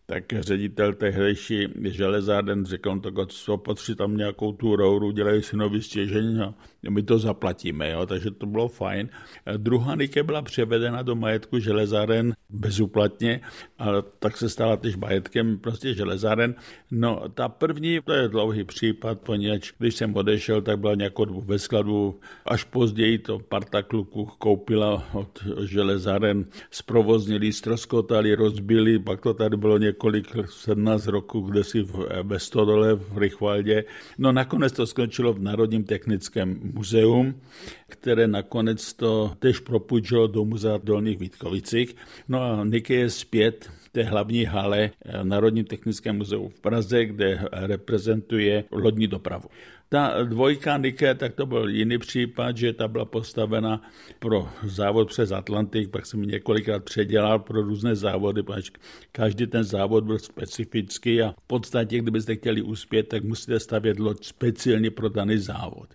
tak 0.06 0.24
ředitel 0.40 0.94
tehdejší 0.94 1.68
železáren 1.84 2.66
řekl, 2.66 2.90
on 2.90 3.02
tak 3.02 3.14
opatří 3.48 3.96
tam 3.96 4.18
nějakou 4.18 4.52
tu 4.52 4.76
rouru, 4.76 5.12
dělají 5.12 5.42
si 5.42 5.58
nový 5.58 5.82
stěžení 5.82 6.42
a 6.42 6.54
my 6.90 7.04
to 7.04 7.20
zaplatíme, 7.20 7.92
jo? 7.92 8.06
takže 8.06 8.32
to 8.32 8.46
bylo 8.46 8.68
fajn. 8.68 9.10
Druhá 9.58 9.96
Nike 9.96 10.24
byla 10.24 10.42
převedena 10.42 11.02
do 11.02 11.16
majetku 11.16 11.60
železáren 11.60 12.34
bezúplatně, 12.50 13.42
ale 13.80 14.04
tak 14.20 14.38
se 14.38 14.50
stala 14.50 14.78
tež 14.78 14.96
majetkem 14.96 15.58
prostě 15.58 15.94
železáren. 15.94 16.56
No 16.92 17.30
ta 17.34 17.50
první, 17.50 18.00
to 18.06 18.14
je 18.14 18.28
dlouhý 18.28 18.64
případ, 18.64 19.22
poněvadž 19.22 19.72
když 19.78 19.96
jsem 19.96 20.16
odešel, 20.16 20.62
tak 20.62 20.80
byla 20.80 20.96
nějakou 20.96 21.42
ve 21.42 21.60
skladu, 21.60 22.20
až 22.46 22.64
později 22.64 23.18
to 23.18 23.40
parta 23.40 23.84
kluků 23.84 24.26
koupila 24.26 25.10
od 25.14 25.44
železáren, 25.66 26.46
zprovoznili, 26.72 27.54
stroskotali, 27.54 28.36
rozbili, 28.36 29.00
pak 29.00 29.22
to 29.22 29.34
tady 29.34 29.58
bylo 29.58 29.78
několik 29.78 29.95
několik, 29.96 30.36
17 30.50 31.08
roků, 31.08 31.42
kde 31.42 31.64
si 31.64 31.82
v, 31.82 32.24
ve 32.24 32.40
Stodole 32.40 32.96
v 32.96 33.18
Rychvaldě. 33.18 33.84
No 34.18 34.32
nakonec 34.32 34.74
to 34.74 34.88
skončilo 34.88 35.34
v 35.34 35.40
Národním 35.40 35.84
technickém 35.84 36.60
muzeum, 36.74 37.42
které 37.88 38.28
nakonec 38.28 38.94
to 38.94 39.32
tež 39.40 39.60
propůjčilo 39.60 40.28
do 40.28 40.46
muzea 40.46 40.78
v 40.78 40.84
Dolních 40.84 41.20
Vítkovicích. 41.20 41.96
No 42.28 42.42
a 42.42 42.64
Niky 42.64 42.94
je 42.94 43.10
zpět 43.10 43.70
té 43.96 44.04
hlavní 44.04 44.46
hale 44.46 44.92
Národním 45.24 45.66
technickém 45.66 46.18
muzeu 46.18 46.48
v 46.48 46.60
Praze, 46.62 47.06
kde 47.06 47.40
reprezentuje 47.52 48.64
lodní 48.72 49.08
dopravu. 49.08 49.50
Ta 49.90 50.24
dvojka 50.24 50.78
Nike, 50.78 51.16
tak 51.16 51.34
to 51.34 51.46
byl 51.46 51.70
jiný 51.70 51.98
případ, 51.98 52.58
že 52.58 52.74
ta 52.74 52.88
byla 52.88 53.06
postavena 53.06 53.82
pro 54.20 54.50
závod 54.64 55.08
přes 55.08 55.32
Atlantik, 55.32 55.90
pak 55.90 56.06
jsem 56.06 56.22
ji 56.24 56.28
několikrát 56.28 56.84
předělal 56.84 57.40
pro 57.40 57.62
různé 57.62 57.96
závody, 57.96 58.44
protože 58.44 58.72
každý 59.12 59.48
ten 59.48 59.64
závod 59.64 60.04
byl 60.04 60.20
specifický 60.20 61.22
a 61.22 61.32
v 61.32 61.48
podstatě, 61.48 62.00
kdybyste 62.00 62.36
chtěli 62.36 62.62
uspět, 62.62 63.04
tak 63.04 63.24
musíte 63.24 63.60
stavět 63.60 64.00
loď 64.00 64.26
speciálně 64.26 64.92
pro 64.92 65.10
daný 65.10 65.38
závod. 65.38 65.90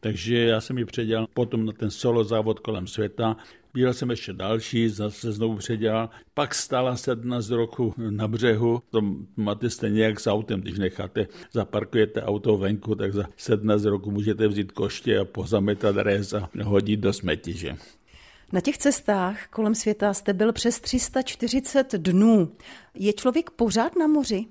Takže 0.00 0.38
já 0.38 0.60
jsem 0.60 0.78
ji 0.78 0.84
předělal 0.84 1.26
potom 1.34 1.64
na 1.64 1.72
ten 1.72 1.90
solo 1.90 2.24
závod 2.24 2.60
kolem 2.60 2.86
světa, 2.86 3.36
Měl 3.76 3.94
jsem 3.94 4.10
ještě 4.10 4.32
další, 4.32 4.88
zase 4.88 5.32
znovu 5.32 5.56
předělal. 5.56 6.10
Pak 6.34 6.54
stala 6.54 6.96
17 6.96 7.50
roku 7.50 7.94
na 8.10 8.28
břehu. 8.28 8.82
To 8.90 9.00
máte 9.36 9.70
stejně 9.70 10.04
jak 10.04 10.20
s 10.20 10.26
autem, 10.26 10.60
když 10.60 10.78
necháte, 10.78 11.26
zaparkujete 11.52 12.22
auto 12.22 12.56
venku, 12.56 12.94
tak 12.94 13.12
za 13.12 13.24
17 13.36 13.84
roku 13.84 14.10
můžete 14.10 14.48
vzít 14.48 14.72
koště 14.72 15.18
a 15.18 15.24
pozametat 15.24 15.96
rez 15.96 16.32
a 16.32 16.50
hodit 16.64 16.96
do 16.96 17.12
smeti, 17.12 17.52
že? 17.52 17.76
Na 18.52 18.60
těch 18.60 18.78
cestách 18.78 19.46
kolem 19.46 19.74
světa 19.74 20.14
jste 20.14 20.32
byl 20.32 20.52
přes 20.52 20.80
340 20.80 21.92
dnů. 21.92 22.52
Je 22.94 23.12
člověk 23.12 23.50
pořád 23.50 23.96
na 23.96 24.06
moři? 24.06 24.44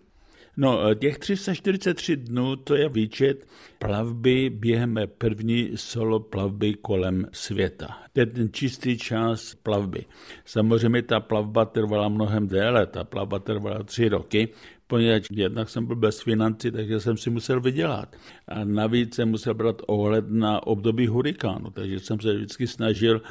No, 0.57 0.89
eh, 0.89 0.95
těch 0.95 1.19
343 1.19 2.15
dnů, 2.15 2.55
to 2.55 2.75
je 2.75 2.89
výčet 2.89 3.47
plavby 3.79 4.49
během 4.49 4.99
první 5.17 5.71
solo 5.75 6.19
plavby 6.19 6.73
kolem 6.73 7.27
světa. 7.31 7.87
To 8.13 8.19
je 8.19 8.25
ten 8.25 8.49
čistý 8.53 8.97
čas 8.97 9.55
plavby. 9.55 10.05
Samozřejmě 10.45 11.01
ta 11.01 11.19
plavba 11.19 11.65
trvala 11.65 12.09
mnohem 12.09 12.47
déle, 12.47 12.85
ta 12.85 13.03
plavba 13.03 13.39
trvala 13.39 13.83
tři 13.83 14.09
roky, 14.09 14.49
poněvadž 14.87 15.27
jednak 15.31 15.69
jsem 15.69 15.85
byl 15.85 15.95
bez 15.95 16.21
financí, 16.21 16.71
takže 16.71 16.99
jsem 16.99 17.17
si 17.17 17.29
musel 17.29 17.61
vydělat. 17.61 18.15
A 18.47 18.63
navíc 18.63 19.15
jsem 19.15 19.29
musel 19.29 19.53
brát 19.53 19.81
ohled 19.87 20.25
na 20.29 20.67
období 20.67 21.07
hurikánu, 21.07 21.71
takže 21.71 21.99
jsem 21.99 22.19
se 22.19 22.33
vždycky 22.33 22.67
snažil 22.67 23.21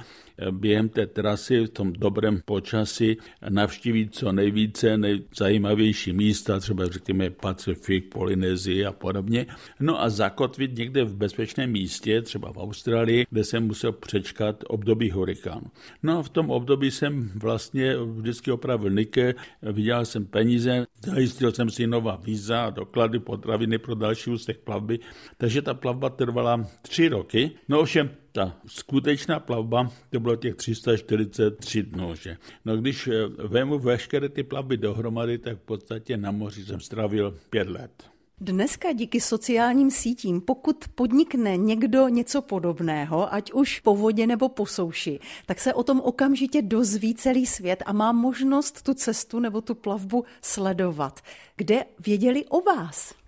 během 0.50 0.88
té 0.88 1.06
trasy 1.06 1.60
v 1.64 1.68
tom 1.68 1.92
dobrém 1.92 2.40
počasí 2.44 3.16
navštívit 3.48 4.14
co 4.14 4.32
nejvíce 4.32 4.98
nejzajímavější 4.98 6.12
místa, 6.12 6.60
třeba 6.60 6.86
řekněme 6.86 7.30
Pacifik, 7.30 8.08
Polynézii 8.12 8.84
a 8.84 8.92
podobně. 8.92 9.46
No 9.80 10.02
a 10.02 10.08
zakotvit 10.08 10.78
někde 10.78 11.04
v 11.04 11.16
bezpečném 11.16 11.70
místě, 11.70 12.22
třeba 12.22 12.52
v 12.52 12.56
Austrálii, 12.56 13.26
kde 13.30 13.44
jsem 13.44 13.66
musel 13.66 13.92
přečkat 13.92 14.64
období 14.68 15.10
hurikánu. 15.10 15.66
No 16.02 16.18
a 16.18 16.22
v 16.22 16.28
tom 16.28 16.50
období 16.50 16.90
jsem 16.90 17.30
vlastně 17.34 17.96
vždycky 17.96 18.50
opravil 18.50 18.90
Nike, 18.90 19.34
vydělal 19.62 20.04
jsem 20.04 20.26
peníze, 20.26 20.86
zajistil 21.06 21.52
jsem 21.52 21.70
si 21.70 21.86
nová 21.86 22.16
víza 22.16 22.70
doklady, 22.70 23.18
potraviny 23.18 23.78
pro 23.78 23.94
další 23.94 24.30
úsek 24.30 24.58
plavby, 24.58 24.98
takže 25.36 25.62
ta 25.62 25.74
plavba 25.74 26.10
trvala 26.10 26.66
tři 26.82 27.08
roky. 27.08 27.50
No 27.68 27.80
ovšem 27.80 28.10
ta 28.34 28.56
skutečná 28.66 29.40
plavba, 29.40 29.90
to 30.10 30.20
bylo 30.20 30.36
těch 30.36 30.54
343 30.54 31.82
dnů. 31.82 32.14
Že? 32.14 32.36
No 32.64 32.76
když 32.76 33.06
eh, 33.06 33.26
vemu 33.48 33.78
veškeré 33.78 34.28
ty 34.28 34.42
plavby 34.42 34.76
dohromady, 34.76 35.38
tak 35.38 35.58
v 35.58 35.62
podstatě 35.62 36.16
na 36.16 36.30
moři 36.30 36.64
jsem 36.64 36.80
stravil 36.80 37.38
pět 37.50 37.68
let. 37.68 38.04
Dneska 38.40 38.92
díky 38.92 39.20
sociálním 39.20 39.90
sítím, 39.90 40.40
pokud 40.40 40.84
podnikne 40.94 41.56
někdo 41.56 42.08
něco 42.08 42.42
podobného, 42.42 43.34
ať 43.34 43.52
už 43.52 43.80
po 43.80 43.96
vodě 43.96 44.26
nebo 44.26 44.48
po 44.48 44.66
souši, 44.66 45.20
tak 45.46 45.60
se 45.60 45.74
o 45.74 45.82
tom 45.82 46.00
okamžitě 46.00 46.62
dozví 46.62 47.14
celý 47.14 47.46
svět 47.46 47.82
a 47.86 47.92
má 47.92 48.12
možnost 48.12 48.82
tu 48.82 48.94
cestu 48.94 49.40
nebo 49.40 49.60
tu 49.60 49.74
plavbu 49.74 50.24
sledovat. 50.42 51.20
Kde 51.56 51.84
věděli 52.06 52.44
o 52.44 52.60
vás? 52.60 53.23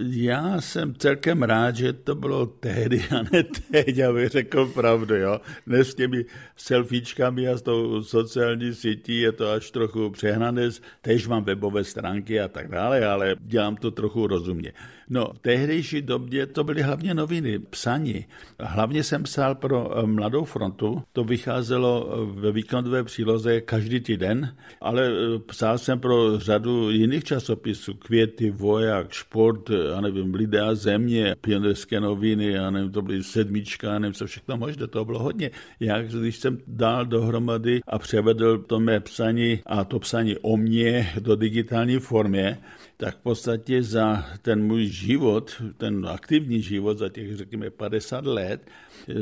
Já 0.00 0.60
jsem 0.60 0.94
celkem 0.94 1.42
rád, 1.42 1.76
že 1.76 1.92
to 1.92 2.14
bylo 2.14 2.46
tehdy 2.46 3.04
a 3.18 3.22
ne 3.32 3.44
teď, 3.70 3.98
abych 3.98 4.28
řekl 4.28 4.66
pravdu. 4.66 5.16
Jo? 5.16 5.40
Dnes 5.66 5.88
s 5.88 5.94
těmi 5.94 6.24
selfiečkami 6.56 7.48
a 7.48 7.56
s 7.56 7.62
tou 7.62 8.02
sociální 8.02 8.74
sítí 8.74 9.20
je 9.20 9.32
to 9.32 9.50
až 9.50 9.70
trochu 9.70 10.10
přehnané. 10.10 10.70
Tež 11.02 11.28
mám 11.28 11.44
webové 11.44 11.84
stránky 11.84 12.40
a 12.40 12.48
tak 12.48 12.68
dále, 12.68 13.06
ale 13.06 13.36
dělám 13.40 13.76
to 13.76 13.90
trochu 13.90 14.26
rozumně. 14.26 14.72
No, 15.10 15.32
v 15.34 15.38
tehdejší 15.38 16.02
době 16.02 16.46
to 16.46 16.64
byly 16.64 16.82
hlavně 16.82 17.14
noviny, 17.14 17.58
psaní. 17.58 18.26
Hlavně 18.60 19.02
jsem 19.02 19.22
psal 19.22 19.54
pro 19.54 19.98
eh, 19.98 20.06
Mladou 20.06 20.44
frontu, 20.44 21.02
to 21.12 21.24
vycházelo 21.24 22.08
eh, 22.10 22.40
ve 22.40 22.52
víkendové 22.52 23.04
příloze 23.04 23.60
každý 23.60 24.00
týden, 24.00 24.56
ale 24.80 25.08
eh, 25.08 25.38
psal 25.38 25.78
jsem 25.78 26.00
pro 26.00 26.38
řadu 26.38 26.90
jiných 26.90 27.24
časopisů, 27.24 27.94
Květy, 27.94 28.50
Voják, 28.50 29.12
Šport, 29.12 29.70
já 29.88 30.00
nevím, 30.00 30.34
Lidé 30.34 30.60
a 30.60 30.74
země, 30.74 31.36
pionierské 31.40 32.00
noviny, 32.00 32.52
já 32.52 32.70
nevím, 32.70 32.92
to 32.92 33.02
byly 33.02 33.22
sedmička, 33.22 33.92
já 33.92 33.98
nevím, 33.98 34.14
co 34.14 34.26
všechno 34.26 34.56
možné, 34.56 34.86
to 34.86 35.04
bylo 35.04 35.18
hodně. 35.18 35.50
Já, 35.80 36.02
když 36.02 36.36
jsem 36.36 36.58
dal 36.66 37.06
dohromady 37.06 37.80
a 37.86 37.98
převedl 37.98 38.58
to 38.58 38.80
mé 38.80 39.00
psaní 39.00 39.60
a 39.66 39.84
to 39.84 39.98
psaní 39.98 40.36
o 40.36 40.56
mně 40.56 41.12
do 41.20 41.36
digitální 41.36 41.98
formě, 41.98 42.58
tak 43.00 43.14
v 43.14 43.22
podstatě 43.22 43.82
za 43.82 44.26
ten 44.42 44.62
můj 44.62 44.86
život, 44.86 45.62
ten 45.76 46.06
aktivní 46.06 46.62
život 46.62 46.98
za 46.98 47.08
těch, 47.08 47.36
řekněme, 47.36 47.70
50 47.70 48.26
let, 48.26 48.60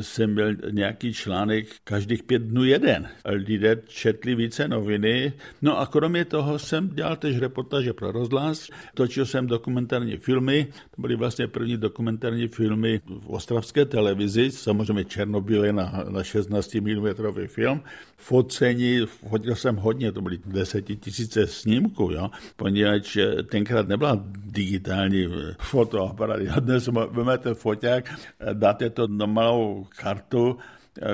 jsem 0.01 0.33
měl 0.33 0.55
nějaký 0.71 1.13
článek 1.13 1.67
každých 1.85 2.23
pět 2.23 2.43
dnů 2.43 2.65
jeden. 2.65 3.09
Lidé 3.25 3.83
četli 3.87 4.35
více 4.35 4.69
noviny. 4.69 5.33
No 5.63 5.79
a 5.79 5.87
kromě 5.87 6.25
toho 6.25 6.59
jsem 6.59 6.89
dělal 6.89 7.17
tež 7.17 7.39
reportáže 7.39 7.93
pro 7.93 8.13
rozhlas, 8.13 8.71
točil 8.95 9.27
jsem 9.27 9.47
dokumentární 9.47 10.17
filmy, 10.17 10.67
to 10.97 11.01
byly 11.01 11.17
vlastně 11.17 11.49
první 11.49 11.77
dokumentární 11.77 12.49
filmy 12.49 13.01
v 13.07 13.29
ostravské 13.31 13.85
televizi, 13.85 14.51
samozřejmě 14.51 15.05
Černobyle 15.05 15.73
na, 15.73 16.05
na 16.09 16.25
16 16.25 16.75
mm 16.75 17.07
film. 17.47 17.83
Focení, 18.17 19.07
fotil 19.07 19.55
jsem 19.55 19.77
hodně, 19.77 20.13
to 20.13 20.21
byly 20.21 20.39
desetitisíce 20.47 21.47
snímků, 21.47 22.11
jo, 22.13 22.31
poněvadž 22.57 23.19
tenkrát 23.51 23.89
nebyla 23.89 24.25
digitální 24.45 25.27
fotoaparát. 25.59 26.41
Dnes 26.41 26.89
vezmete 27.11 27.55
foťák, 27.55 28.21
dáte 28.53 28.91
to 28.91 29.09
na 29.09 29.27
malou 29.27 29.87
kartu 29.97 30.59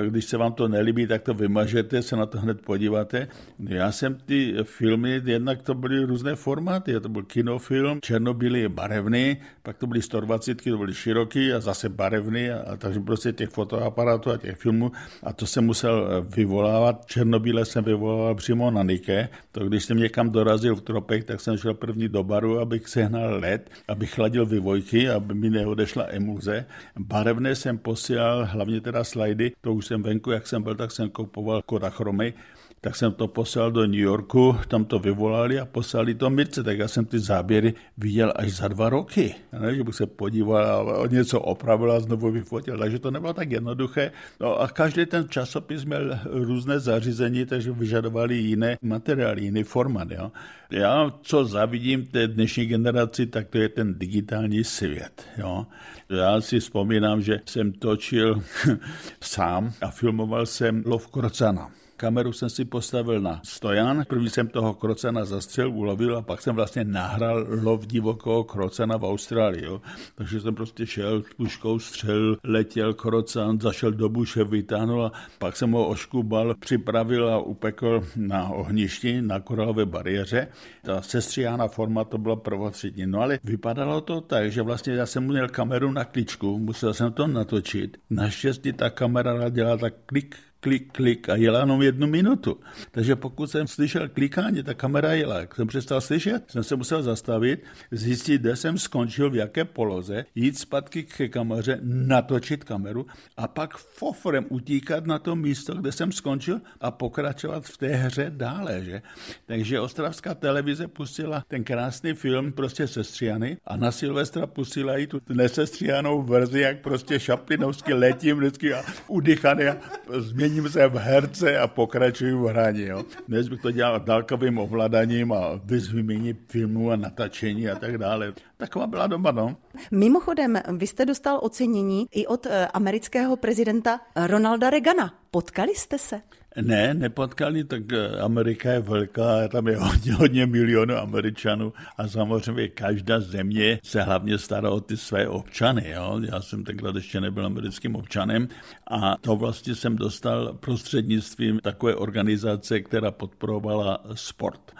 když 0.07 0.25
se 0.25 0.37
vám 0.37 0.53
to 0.53 0.67
nelíbí, 0.67 1.07
tak 1.07 1.21
to 1.21 1.33
vymažete, 1.33 2.01
se 2.01 2.15
na 2.15 2.25
to 2.25 2.39
hned 2.39 2.61
podíváte. 2.61 3.27
Já 3.59 3.91
jsem 3.91 4.15
ty 4.15 4.55
filmy, 4.63 5.21
jednak 5.25 5.61
to 5.61 5.73
byly 5.73 6.03
různé 6.03 6.35
formáty, 6.35 6.99
to 6.99 7.09
byl 7.09 7.23
kinofilm, 7.23 7.99
černobílý 8.01 8.67
barevný, 8.67 9.37
pak 9.63 9.77
to 9.77 9.87
byly 9.87 10.01
120, 10.01 10.61
to 10.63 10.77
byly 10.77 10.93
široký 10.93 11.53
a 11.53 11.59
zase 11.59 11.89
barevný, 11.89 12.49
a, 12.49 12.59
a 12.71 12.77
takže 12.77 12.99
prostě 12.99 13.31
těch 13.31 13.49
fotoaparátů 13.49 14.31
a 14.31 14.37
těch 14.37 14.57
filmů 14.57 14.91
a 15.23 15.33
to 15.33 15.45
jsem 15.45 15.65
musel 15.65 16.07
eh, 16.09 16.35
vyvolávat. 16.35 17.05
Černobíle 17.05 17.65
jsem 17.65 17.83
vyvolával 17.83 18.35
přímo 18.35 18.71
na 18.71 18.83
Nike, 18.83 19.29
to 19.51 19.65
když 19.65 19.85
jsem 19.85 19.97
někam 19.97 20.29
dorazil 20.29 20.75
v 20.75 20.81
tropech, 20.81 21.23
tak 21.23 21.41
jsem 21.41 21.57
šel 21.57 21.73
první 21.73 22.09
do 22.09 22.23
baru, 22.23 22.59
abych 22.59 22.87
sehnal 22.87 23.39
led, 23.39 23.69
abych 23.87 24.13
chladil 24.13 24.45
vyvojky, 24.45 25.09
aby 25.09 25.33
mi 25.33 25.49
neodešla 25.49 26.05
emulze. 26.09 26.65
Barevné 26.99 27.55
jsem 27.55 27.77
posílal, 27.77 28.45
hlavně 28.45 28.81
teda 28.81 29.03
slajdy, 29.03 29.51
to 29.61 29.72
už 29.73 29.85
jsem 29.85 30.03
venku, 30.03 30.31
jak 30.31 30.47
jsem 30.47 30.63
byl, 30.63 30.75
tak 30.75 30.91
jsem 30.91 31.09
kupoval 31.09 31.61
Kodachromy, 31.61 32.33
tak 32.83 32.95
jsem 32.95 33.13
to 33.13 33.27
poslal 33.27 33.71
do 33.71 33.87
New 33.87 33.99
Yorku, 33.99 34.55
tam 34.67 34.85
to 34.85 34.99
vyvolali 34.99 35.59
a 35.59 35.65
poslali 35.65 36.15
to 36.15 36.29
Mirce, 36.29 36.63
tak 36.63 36.79
já 36.79 36.87
jsem 36.87 37.05
ty 37.05 37.19
záběry 37.19 37.73
viděl 37.97 38.33
až 38.35 38.51
za 38.51 38.67
dva 38.67 38.89
roky. 38.89 39.35
Ne, 39.59 39.75
že 39.75 39.83
bych 39.83 39.95
se 39.95 40.05
podíval 40.05 41.01
a 41.03 41.07
něco 41.07 41.39
opravil 41.39 41.91
a 41.91 41.99
znovu 41.99 42.31
vyfotil, 42.31 42.77
takže 42.77 42.99
to 42.99 43.11
nebylo 43.11 43.33
tak 43.33 43.51
jednoduché. 43.51 44.11
No 44.39 44.59
a 44.59 44.67
každý 44.67 45.05
ten 45.05 45.29
časopis 45.29 45.85
měl 45.85 46.19
různé 46.25 46.79
zařízení, 46.79 47.45
takže 47.45 47.71
vyžadovali 47.71 48.35
jiné 48.35 48.77
materiály, 48.81 49.41
jiný 49.41 49.63
format. 49.63 50.11
Jo. 50.11 50.31
Já, 50.71 51.13
co 51.21 51.45
zavidím 51.45 52.05
té 52.05 52.27
dnešní 52.27 52.65
generaci, 52.65 53.25
tak 53.25 53.47
to 53.47 53.57
je 53.57 53.69
ten 53.69 53.99
digitální 53.99 54.63
svět. 54.63 55.23
Jo. 55.37 55.67
Já 56.09 56.41
si 56.41 56.59
vzpomínám, 56.59 57.21
že 57.21 57.39
jsem 57.45 57.71
točil 57.71 58.43
sám 59.21 59.73
a 59.81 59.91
filmoval 59.91 60.45
jsem 60.45 60.83
lov 60.85 61.07
krocana. 61.07 61.71
Kameru 61.97 62.33
jsem 62.33 62.49
si 62.49 62.65
postavil 62.65 63.21
na 63.21 63.41
stojan, 63.43 64.03
první 64.07 64.29
jsem 64.29 64.47
toho 64.47 64.73
krocana 64.73 65.25
zastřel, 65.25 65.71
ulovil 65.71 66.17
a 66.17 66.21
pak 66.21 66.41
jsem 66.41 66.55
vlastně 66.55 66.83
nahrál 66.83 67.47
lov 67.61 67.87
divokého 67.87 68.43
krocana 68.43 68.97
v 68.97 69.05
Austrálii. 69.05 69.65
Jo. 69.65 69.81
Takže 70.15 70.41
jsem 70.41 70.55
prostě 70.55 70.85
šel 70.85 71.23
s 71.23 71.33
puškou, 71.33 71.79
střel, 71.79 72.37
letěl 72.43 72.93
krocan, 72.93 73.61
zašel 73.61 73.91
do 73.91 74.09
buše, 74.09 74.43
vytáhnul 74.43 75.05
a 75.05 75.11
pak 75.39 75.55
jsem 75.55 75.71
ho 75.71 75.87
oškubal, 75.87 76.55
připravil 76.59 77.29
a 77.29 77.37
upekl 77.37 78.03
na 78.15 78.49
ohništi, 78.49 79.21
na 79.21 79.39
koralové 79.39 79.85
bariéře. 79.85 80.47
Ta 80.81 81.01
sestříhána 81.01 81.67
forma 81.67 82.03
to 82.03 82.17
byla 82.17 82.35
prvotřídní. 82.35 83.05
No 83.05 83.21
ale 83.21 83.39
vypadalo 83.43 84.01
to 84.01 84.21
tak, 84.21 84.51
že 84.51 84.61
vlastně 84.61 84.93
já 84.93 85.05
jsem 85.05 85.23
měl 85.23 85.49
kameru 85.49 85.91
na 85.91 86.05
kličku, 86.05 86.59
musel 86.59 86.93
jsem 86.93 87.13
to 87.13 87.27
natočit. 87.27 87.97
Naštěstí 88.09 88.73
ta 88.73 88.89
kamera 88.89 89.49
dělala 89.49 89.77
tak 89.77 89.93
klik, 90.05 90.35
klik, 90.63 90.91
klik 90.91 91.29
a 91.29 91.35
jela 91.35 91.59
jenom 91.59 91.81
jednu 91.81 92.07
minutu. 92.07 92.59
Takže 92.91 93.15
pokud 93.15 93.51
jsem 93.51 93.67
slyšel 93.67 94.09
klikání, 94.09 94.63
ta 94.63 94.73
kamera 94.73 95.13
jela. 95.13 95.39
Jak 95.39 95.55
jsem 95.55 95.67
přestal 95.67 96.01
slyšet, 96.01 96.51
jsem 96.51 96.63
se 96.63 96.75
musel 96.75 97.03
zastavit, 97.03 97.63
zjistit, 97.91 98.41
kde 98.41 98.55
jsem 98.55 98.77
skončil, 98.77 99.29
v 99.29 99.35
jaké 99.35 99.65
poloze, 99.65 100.25
jít 100.35 100.59
zpátky 100.59 101.03
k 101.03 101.27
kameře, 101.27 101.79
natočit 101.83 102.63
kameru 102.63 103.05
a 103.37 103.47
pak 103.47 103.77
fofrem 103.77 104.45
utíkat 104.49 105.05
na 105.05 105.19
to 105.19 105.35
místo, 105.35 105.73
kde 105.73 105.91
jsem 105.91 106.11
skončil 106.11 106.61
a 106.81 106.91
pokračovat 106.91 107.65
v 107.65 107.77
té 107.77 107.87
hře 107.87 108.31
dále. 108.35 108.83
Že? 108.83 109.01
Takže 109.45 109.79
ostravská 109.79 110.33
televize 110.33 110.87
pustila 110.87 111.43
ten 111.47 111.63
krásný 111.63 112.13
film 112.13 112.51
prostě 112.51 112.87
sestřiany 112.87 113.57
a 113.67 113.77
na 113.77 113.91
Silvestra 113.91 114.47
pustila 114.47 114.97
i 114.97 115.07
tu 115.07 115.21
nesestřianou 115.29 116.21
verzi, 116.21 116.59
jak 116.59 116.81
prostě 116.81 117.19
šaplinovsky 117.19 117.93
letím 117.93 118.37
vždycky 118.37 118.73
a 118.73 118.83
udychaný 119.07 119.63
a 119.63 119.77
změní 120.19 120.52
změním 120.53 120.71
se 120.71 120.87
v 120.87 120.95
herce 120.95 121.57
a 121.57 121.67
pokračuju 121.67 122.43
v 122.43 122.47
hraní. 122.47 122.81
Jo. 122.81 123.03
Dnes 123.27 123.47
bych 123.47 123.61
to 123.61 123.71
dělal 123.71 123.99
dálkovým 123.99 124.57
ovládaním 124.57 125.31
a 125.31 125.59
vyzvymění 125.63 126.33
filmů 126.33 126.91
a 126.91 126.95
natáčení 126.95 127.69
a 127.69 127.75
tak 127.75 127.97
dále. 127.97 128.33
Taková 128.57 128.87
byla 128.87 129.07
doba, 129.07 129.31
no. 129.31 129.55
Mimochodem, 129.91 130.59
vy 130.77 130.87
jste 130.87 131.05
dostal 131.05 131.39
ocenění 131.41 132.05
i 132.11 132.27
od 132.27 132.45
eh, 132.45 132.67
amerického 132.67 133.37
prezidenta 133.37 133.99
Ronalda 134.15 134.69
Reagana. 134.69 135.13
Potkali 135.31 135.75
jste 135.75 135.97
se? 135.97 136.21
Ne, 136.61 136.93
nepotkali, 136.93 137.63
tak 137.63 137.93
eh, 137.93 138.19
Amerika 138.21 138.71
je 138.71 138.79
velká, 138.79 139.47
tam 139.47 139.67
je 139.67 139.77
hodně, 139.79 140.13
hodně 140.13 140.45
milionů 140.45 140.95
Američanů 140.95 141.73
a 141.97 142.07
samozřejmě 142.07 142.67
každá 142.67 143.19
země 143.19 143.79
se 143.83 144.01
hlavně 144.01 144.37
stará 144.37 144.69
o 144.69 144.79
ty 144.79 144.97
své 144.97 145.27
občany. 145.27 145.89
Jo? 145.89 146.19
Já 146.31 146.41
jsem 146.41 146.63
tenkrát 146.63 146.95
ještě 146.95 147.21
nebyl 147.21 147.45
americkým 147.45 147.95
občanem 147.95 148.47
a 148.91 149.17
to 149.21 149.35
vlastně 149.35 149.75
jsem 149.75 149.95
dostal 149.95 150.53
prostřednictvím 150.53 151.59
takové 151.59 151.95
organizace, 151.95 152.79
která 152.79 153.11
podporovala 153.11 154.03
sport. 154.13 154.71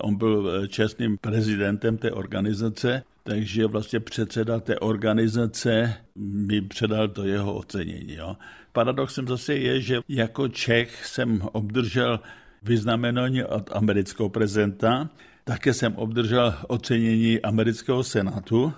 On 0.00 0.16
byl 0.16 0.50
eh, 0.64 0.68
čestným 0.68 1.18
prezidentem 1.18 1.98
té 1.98 2.10
organizace, 2.12 3.02
takže 3.24 3.66
vlastně 3.66 4.00
předseda 4.00 4.60
té 4.60 4.78
organizace 4.78 5.94
mi 6.16 6.60
předal 6.60 7.08
to 7.08 7.24
jeho 7.24 7.54
ocenění. 7.54 8.14
Jo. 8.14 8.36
Paradoxem 8.72 9.28
zase 9.28 9.54
je, 9.54 9.80
že 9.80 9.98
jako 10.08 10.48
Čech 10.48 11.06
jsem 11.06 11.42
obdržel 11.52 12.20
vyznamenání 12.62 13.44
od 13.44 13.70
amerického 13.72 14.28
prezidenta, 14.28 15.10
také 15.44 15.74
jsem 15.74 15.96
obdržel 15.96 16.54
ocenění 16.68 17.40
amerického 17.42 18.04
senátu 18.04 18.72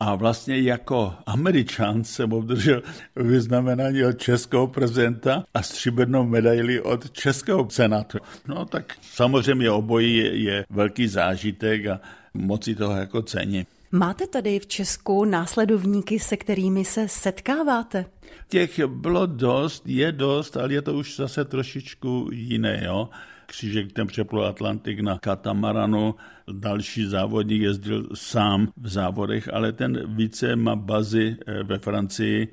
a 0.00 0.14
vlastně 0.14 0.60
jako 0.60 1.14
američan 1.26 2.04
jsem 2.04 2.32
obdržel 2.32 2.82
vyznamenání 3.16 4.04
od 4.04 4.18
českého 4.18 4.66
prezidenta 4.66 5.44
a 5.54 5.62
stříbrnou 5.62 6.26
medaili 6.26 6.80
od 6.80 7.10
českého 7.10 7.70
senátu. 7.70 8.18
No 8.48 8.64
tak 8.64 8.96
samozřejmě 9.02 9.70
obojí 9.70 10.16
je, 10.16 10.36
je 10.36 10.64
velký 10.70 11.08
zážitek 11.08 11.86
a 11.86 12.00
moci 12.34 12.74
toho 12.74 12.96
jako 12.96 13.22
cení. 13.22 13.66
Máte 13.92 14.26
tady 14.26 14.58
v 14.58 14.66
Česku 14.66 15.24
následovníky, 15.24 16.18
se 16.18 16.36
kterými 16.36 16.84
se 16.84 17.08
setkáváte? 17.08 18.04
Těch 18.48 18.84
bylo 18.86 19.26
dost, 19.26 19.82
je 19.86 20.12
dost, 20.12 20.56
ale 20.56 20.72
je 20.72 20.82
to 20.82 20.94
už 20.94 21.16
zase 21.16 21.44
trošičku 21.44 22.28
jiné. 22.32 22.82
Jo? 22.84 23.08
Křížek 23.46 23.92
ten 23.92 24.06
přeplul 24.06 24.46
Atlantik 24.46 25.00
na 25.00 25.18
katamaranu, 25.18 26.14
další 26.52 27.06
závodník 27.06 27.62
jezdil 27.62 28.08
sám 28.14 28.68
v 28.76 28.88
závodech, 28.88 29.54
ale 29.54 29.72
ten 29.72 30.16
více 30.16 30.56
má 30.56 30.76
bazy 30.76 31.36
eh, 31.46 31.62
ve 31.62 31.78
Francii, 31.78 32.48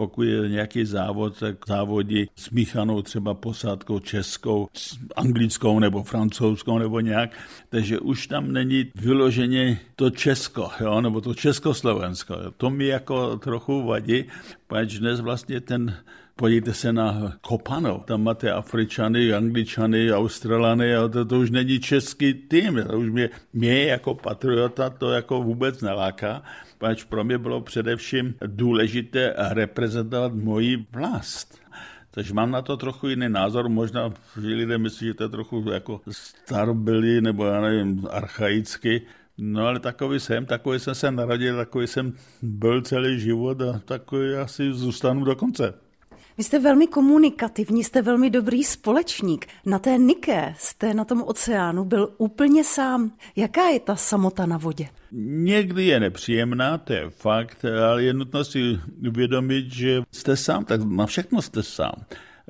pokud 0.00 0.22
je 0.22 0.48
nějaký 0.48 0.84
závod, 0.84 1.38
tak 1.38 1.56
závodí 1.68 2.30
smíchanou 2.36 3.02
třeba 3.02 3.34
posádkou 3.34 3.98
českou, 3.98 4.68
anglickou 5.16 5.78
nebo 5.78 6.02
francouzskou 6.02 6.78
nebo 6.78 7.00
nějak, 7.00 7.30
takže 7.68 7.98
už 7.98 8.26
tam 8.26 8.52
není 8.52 8.92
vyloženě 8.94 9.80
to 9.96 10.10
Česko, 10.10 10.70
jo, 10.80 11.00
nebo 11.00 11.20
to 11.20 11.34
Československo. 11.34 12.34
To 12.56 12.70
mi 12.70 12.86
jako 12.86 13.36
trochu 13.36 13.82
vadí, 13.86 14.24
pač 14.66 14.98
dnes 14.98 15.20
vlastně 15.20 15.60
ten 15.60 15.96
Podívejte 16.40 16.74
se 16.74 16.92
na 16.92 17.36
Kopano, 17.40 18.00
tam 18.06 18.22
máte 18.22 18.52
Afričany, 18.52 19.34
Angličany, 19.34 20.12
Australany 20.12 20.96
a 20.96 21.08
to, 21.08 21.24
to 21.24 21.38
už 21.38 21.50
není 21.50 21.80
český 21.80 22.34
tým. 22.34 22.80
To 22.88 22.98
už 22.98 23.10
mě, 23.10 23.30
mě 23.52 23.84
jako 23.84 24.14
patriota 24.14 24.90
to 24.90 25.10
jako 25.10 25.42
vůbec 25.42 25.80
neláká, 25.80 26.42
pač 26.80 27.04
pro 27.04 27.24
mě 27.24 27.38
bylo 27.38 27.60
především 27.60 28.34
důležité 28.46 29.34
reprezentovat 29.36 30.34
moji 30.34 30.86
vlast. 30.92 31.60
Takže 32.10 32.34
mám 32.34 32.50
na 32.50 32.62
to 32.62 32.76
trochu 32.76 33.08
jiný 33.08 33.28
názor, 33.28 33.68
možná, 33.68 34.12
že 34.40 34.46
lidé 34.46 34.78
myslí, 34.78 35.06
že 35.06 35.14
to 35.14 35.22
je 35.22 35.28
trochu 35.28 35.70
jako 35.72 36.00
starbilý 36.10 37.20
nebo 37.20 37.44
já 37.44 37.60
nevím, 37.60 38.06
archaicky, 38.10 39.02
No 39.42 39.66
ale 39.66 39.80
takový 39.80 40.20
jsem, 40.20 40.46
takový 40.46 40.78
jsem 40.78 40.94
se 40.94 41.10
narodil, 41.10 41.56
takový 41.56 41.86
jsem 41.86 42.12
byl 42.42 42.82
celý 42.82 43.20
život 43.20 43.62
a 43.62 43.78
takový 43.84 44.34
asi 44.34 44.72
zůstanu 44.72 45.24
do 45.24 45.36
konce. 45.36 45.74
Vy 46.38 46.44
jste 46.44 46.58
velmi 46.58 46.86
komunikativní, 46.86 47.84
jste 47.84 48.02
velmi 48.02 48.30
dobrý 48.30 48.64
společník. 48.64 49.46
Na 49.66 49.78
té 49.78 49.98
Niké 49.98 50.54
jste 50.58 50.94
na 50.94 51.04
tom 51.04 51.22
oceánu 51.26 51.84
byl 51.84 52.14
úplně 52.18 52.64
sám. 52.64 53.12
Jaká 53.36 53.68
je 53.68 53.80
ta 53.80 53.96
samota 53.96 54.46
na 54.46 54.58
vodě? 54.58 54.88
Někdy 55.12 55.86
je 55.86 56.00
nepříjemná, 56.00 56.78
to 56.78 56.92
je 56.92 57.10
fakt, 57.10 57.64
ale 57.90 58.02
je 58.02 58.14
nutno 58.14 58.44
si 58.44 58.78
uvědomit, 59.08 59.72
že 59.72 60.02
jste 60.12 60.36
sám, 60.36 60.64
tak 60.64 60.80
na 60.82 61.06
všechno 61.06 61.42
jste 61.42 61.62
sám 61.62 61.92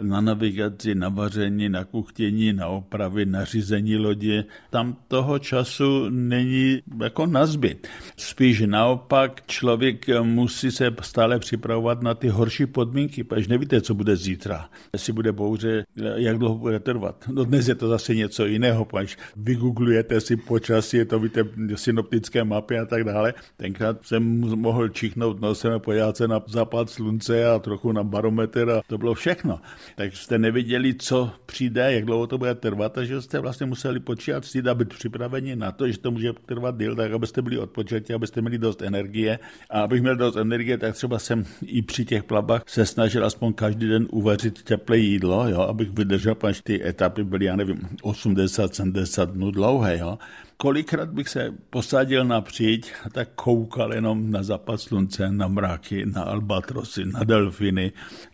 na 0.03 0.21
navigaci, 0.21 0.95
na 0.95 1.09
vaření, 1.09 1.69
na 1.69 1.85
kuchtění, 1.85 2.53
na 2.53 2.67
opravy, 2.67 3.27
na 3.27 3.45
řízení 3.45 3.97
lodě. 3.97 4.45
Tam 4.71 4.97
toho 5.09 5.39
času 5.39 6.09
není 6.09 6.83
jako 7.03 7.27
nazbyt. 7.27 7.89
Spíš 8.17 8.63
naopak 8.67 9.43
člověk 9.47 10.07
musí 10.23 10.71
se 10.71 10.95
stále 11.03 11.39
připravovat 11.39 12.03
na 12.03 12.15
ty 12.15 12.29
horší 12.29 12.67
podmínky, 12.67 13.25
protože 13.25 13.49
nevíte, 13.49 13.81
co 13.81 13.95
bude 13.95 14.17
zítra. 14.17 14.69
Jestli 14.93 15.13
bude 15.13 15.33
bouře, 15.33 15.85
jak 16.15 16.39
dlouho 16.39 16.59
bude 16.59 16.81
trvat. 16.81 17.25
No 17.33 17.45
dnes 17.45 17.69
je 17.69 17.75
to 17.75 17.89
zase 17.89 18.15
něco 18.15 18.47
jiného, 18.47 18.85
protože 18.85 19.17
vygooglujete 19.37 20.21
si 20.21 20.37
počasí, 20.37 20.97
je 20.97 21.05
to 21.05 21.19
víte, 21.19 21.45
synoptické 21.75 22.45
mapy 22.45 22.79
a 22.79 22.85
tak 22.85 23.05
dále. 23.05 23.35
Tenkrát 23.57 24.07
jsem 24.07 24.41
mohl 24.41 24.89
čichnout 24.89 25.41
nosem 25.41 25.73
a 25.73 25.79
podívat 25.79 26.17
se 26.17 26.29
na 26.29 26.43
západ 26.47 26.91
slunce 26.91 27.51
a 27.51 27.59
trochu 27.59 27.93
na 27.93 28.03
barometr 28.03 28.71
a 28.71 28.83
to 28.87 28.99
bylo 28.99 29.15
všechno 29.15 29.61
tak 29.95 30.17
jste 30.17 30.39
nevěděli, 30.39 30.95
co 30.95 31.33
přijde, 31.47 31.93
jak 31.93 32.05
dlouho 32.05 32.27
to 32.27 32.39
bude 32.39 32.55
trvat, 32.55 32.93
takže 32.93 33.23
jste 33.23 33.39
vlastně 33.39 33.67
museli 33.67 34.01
počítat 34.01 34.45
si 34.45 34.63
a 34.63 34.75
být 34.75 34.89
připraveni 34.89 35.57
na 35.57 35.73
to, 35.73 35.89
že 35.89 35.99
to 35.99 36.11
může 36.11 36.33
trvat 36.47 36.79
díl, 36.79 36.97
tak 36.97 37.13
abyste 37.13 37.43
byli 37.43 37.59
odpočatí, 37.59 38.15
abyste 38.15 38.41
měli 38.41 38.59
dost 38.59 38.83
energie. 38.83 39.39
A 39.71 39.81
abych 39.81 40.03
měl 40.03 40.17
dost 40.17 40.37
energie, 40.37 40.79
tak 40.79 40.95
třeba 40.95 41.19
jsem 41.19 41.45
i 41.63 41.83
při 41.83 42.05
těch 42.05 42.25
plavbách 42.25 42.63
se 42.67 42.87
snažil 42.87 43.27
aspoň 43.27 43.53
každý 43.53 43.89
den 43.89 44.07
uvařit 44.11 44.63
teplé 44.63 44.99
jídlo, 44.99 45.49
jo, 45.49 45.61
abych 45.61 45.91
vydržel, 45.91 46.35
protože 46.35 46.63
ty 46.63 46.89
etapy 46.89 47.25
byly, 47.25 47.45
já 47.45 47.57
nevím, 47.57 47.79
80-70 48.03 49.27
dnů 49.27 49.51
dlouhé. 49.51 49.99
Jo 49.99 50.19
kolikrát 50.61 51.11
bych 51.11 51.29
se 51.29 51.55
posadil 51.71 52.25
na 52.25 52.41
příď 52.41 52.93
a 53.05 53.11
tak 53.11 53.29
koukal 53.35 53.95
jenom 53.95 54.31
na 54.31 54.43
západ 54.43 54.81
slunce, 54.81 55.33
na 55.33 55.49
mraky, 55.49 56.07
na 56.07 56.23
albatrosy, 56.23 57.05
na 57.05 57.25
delfiny, 57.25 57.93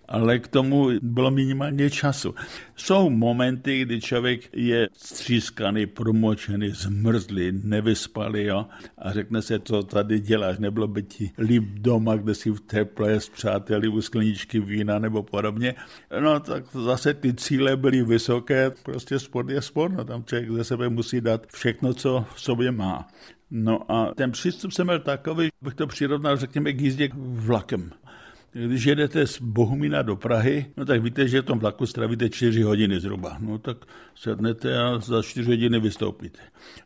ale 0.08 0.38
k 0.38 0.48
tomu 0.48 0.90
bylo 1.02 1.30
minimálně 1.30 1.90
času. 1.90 2.34
Jsou 2.76 3.10
momenty, 3.10 3.82
kdy 3.82 4.00
člověk 4.00 4.40
je 4.52 4.88
střískaný, 4.92 5.86
promočený, 5.86 6.70
zmrzlý, 6.70 7.52
nevyspalý 7.62 8.44
jo? 8.44 8.66
a 8.98 9.12
řekne 9.12 9.42
se, 9.42 9.58
co 9.58 9.82
tady 9.82 10.20
děláš, 10.20 10.58
nebylo 10.58 10.88
by 10.88 11.02
ti 11.02 11.30
líp 11.38 11.64
doma, 11.64 12.16
kde 12.16 12.34
si 12.34 12.50
v 12.50 12.60
teple 12.60 13.20
s 13.20 13.28
přáteli 13.28 13.88
u 13.88 14.02
skleničky 14.02 14.60
vína 14.60 14.98
nebo 14.98 15.22
podobně. 15.22 15.74
No 16.20 16.40
tak 16.40 16.64
zase 16.72 17.14
ty 17.14 17.34
cíle 17.34 17.76
byly 17.76 18.02
vysoké, 18.02 18.70
prostě 18.82 19.18
sport 19.18 19.50
je 19.50 19.62
sport, 19.62 19.92
no 19.92 20.04
tam 20.04 20.24
člověk 20.24 20.50
ze 20.50 20.64
sebe 20.64 20.88
musí 20.88 21.20
dát 21.20 21.46
všechno, 21.52 21.94
co 21.94 22.15
v 22.22 22.40
sobě 22.40 22.70
má. 22.72 23.08
No 23.50 23.92
a 23.92 24.14
ten 24.14 24.32
přístup 24.32 24.72
jsem 24.72 24.86
byl 24.86 24.98
takový, 24.98 25.48
bych 25.62 25.74
to 25.74 25.86
přirovnal, 25.86 26.36
řekněme, 26.36 26.72
k 26.72 26.80
jízdě 26.80 27.08
vlakem. 27.16 27.92
Když 28.52 28.84
jedete 28.84 29.26
z 29.26 29.40
Bohumína 29.40 30.02
do 30.02 30.16
Prahy, 30.16 30.66
no 30.76 30.84
tak 30.84 31.02
víte, 31.02 31.28
že 31.28 31.42
v 31.42 31.44
tom 31.44 31.58
vlaku 31.58 31.86
stravíte 31.86 32.30
4 32.30 32.62
hodiny 32.62 33.00
zhruba. 33.00 33.36
No 33.40 33.58
tak 33.58 33.76
sednete 34.14 34.78
a 34.78 34.98
za 34.98 35.22
4 35.22 35.50
hodiny 35.50 35.80
vystoupíte. 35.80 36.38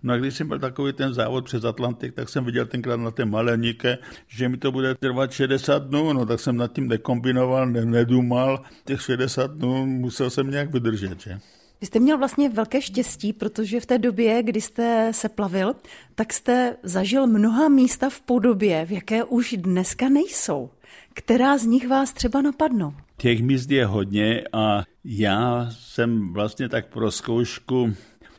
No 0.02 0.14
a 0.14 0.16
když 0.16 0.34
jsem 0.34 0.48
byl 0.48 0.58
takový 0.58 0.92
ten 0.92 1.14
závod 1.14 1.44
přes 1.44 1.64
Atlantik, 1.64 2.14
tak 2.14 2.28
jsem 2.28 2.44
viděl 2.44 2.66
tenkrát 2.66 2.96
na 2.96 3.10
té 3.10 3.24
malé 3.24 3.56
níke, 3.56 3.98
že 4.28 4.48
mi 4.48 4.56
to 4.56 4.72
bude 4.72 4.94
trvat 4.94 5.32
60 5.32 5.82
dnů, 5.82 6.12
no 6.12 6.26
tak 6.26 6.40
jsem 6.40 6.56
nad 6.56 6.72
tím 6.72 6.88
nekombinoval, 6.88 7.66
ne, 7.66 7.84
nedůmal. 7.84 8.60
Těch 8.84 9.02
60 9.02 9.50
dnů 9.50 9.86
musel 9.86 10.30
jsem 10.30 10.50
nějak 10.50 10.72
vydržet, 10.72 11.20
že? 11.20 11.38
Vy 11.80 11.86
jste 11.86 12.00
měl 12.00 12.18
vlastně 12.18 12.48
velké 12.48 12.82
štěstí, 12.82 13.32
protože 13.32 13.80
v 13.80 13.86
té 13.86 13.98
době, 13.98 14.42
kdy 14.42 14.60
jste 14.60 15.12
se 15.14 15.28
plavil, 15.28 15.74
tak 16.14 16.32
jste 16.32 16.76
zažil 16.82 17.26
mnoha 17.26 17.68
místa 17.68 18.10
v 18.10 18.20
podobě, 18.20 18.86
v 18.86 18.92
jaké 18.92 19.24
už 19.24 19.54
dneska 19.58 20.08
nejsou. 20.08 20.70
Která 21.14 21.58
z 21.58 21.64
nich 21.64 21.88
vás 21.88 22.12
třeba 22.12 22.42
napadnou? 22.42 22.94
Těch 23.16 23.42
míst 23.42 23.70
je 23.70 23.86
hodně 23.86 24.42
a 24.52 24.82
já 25.04 25.68
jsem 25.70 26.32
vlastně 26.32 26.68
tak 26.68 26.88
pro 26.88 27.10
zkoušku 27.10 27.94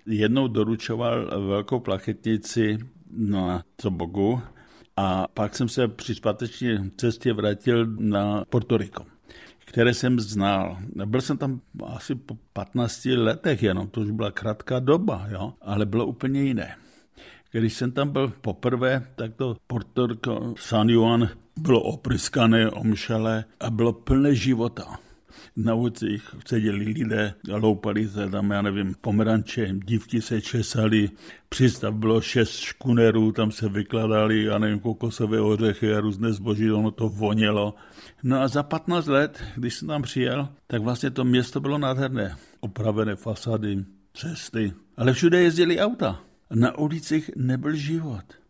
jednou 0.05 0.47
doručoval 0.47 1.47
velkou 1.47 1.79
plachetnici 1.79 2.77
na 3.11 3.63
Tobogu 3.75 4.41
a 4.97 5.27
pak 5.33 5.55
jsem 5.55 5.69
se 5.69 5.87
při 5.87 6.15
zpáteční 6.15 6.91
cestě 6.97 7.33
vrátil 7.33 7.85
na 7.99 8.45
Porto 8.49 8.77
Rico 8.77 9.10
které 9.71 9.93
jsem 9.93 10.19
znal. 10.19 10.77
Byl 11.05 11.21
jsem 11.21 11.37
tam 11.37 11.61
asi 11.85 12.15
po 12.15 12.37
15 12.53 13.05
letech 13.05 13.63
jenom, 13.63 13.87
to 13.87 14.01
už 14.01 14.11
byla 14.11 14.31
krátká 14.31 14.79
doba, 14.79 15.27
jo? 15.31 15.53
ale 15.61 15.85
bylo 15.85 16.05
úplně 16.05 16.43
jiné. 16.43 16.75
Když 17.51 17.73
jsem 17.73 17.91
tam 17.91 18.09
byl 18.09 18.33
poprvé, 18.41 19.07
tak 19.15 19.35
to 19.35 19.55
Porto 19.67 20.07
San 20.57 20.89
Juan 20.89 21.29
bylo 21.57 21.81
opryskané, 21.81 22.69
omšelé 22.69 23.45
a 23.59 23.69
bylo 23.69 23.93
plné 23.93 24.35
života. 24.35 24.99
Na 25.55 25.73
ulicích 25.73 26.35
seděli 26.45 26.85
lidé, 26.85 27.33
loupali 27.49 28.07
se 28.07 28.29
tam, 28.29 28.51
já 28.51 28.61
nevím, 28.61 28.95
pomeranče, 29.01 29.73
dívky 29.85 30.21
se 30.21 30.41
česali, 30.41 31.09
přístav 31.49 31.93
bylo 31.93 32.21
šest 32.21 32.55
škunerů, 32.55 33.31
tam 33.31 33.51
se 33.51 33.69
vykladali, 33.69 34.43
já 34.43 34.57
nevím, 34.57 34.79
kokosové 34.79 35.41
ořechy 35.41 35.93
a 35.93 35.99
různé 35.99 36.33
zboží, 36.33 36.71
ono 36.71 36.91
to 36.91 37.09
vonělo. 37.09 37.75
No 38.23 38.41
a 38.41 38.47
za 38.47 38.63
15 38.63 39.07
let, 39.07 39.43
když 39.55 39.73
jsem 39.73 39.87
tam 39.87 40.01
přijel, 40.01 40.49
tak 40.67 40.81
vlastně 40.81 41.11
to 41.11 41.23
město 41.23 41.59
bylo 41.59 41.77
nádherné. 41.77 42.35
Opravené 42.59 43.15
fasady, 43.15 43.85
cesty, 44.13 44.73
ale 44.97 45.13
všude 45.13 45.41
jezdili 45.41 45.79
auta. 45.79 46.19
Na 46.55 46.77
ulicích 46.77 47.31
nebyl 47.35 47.75
život. 47.75 48.40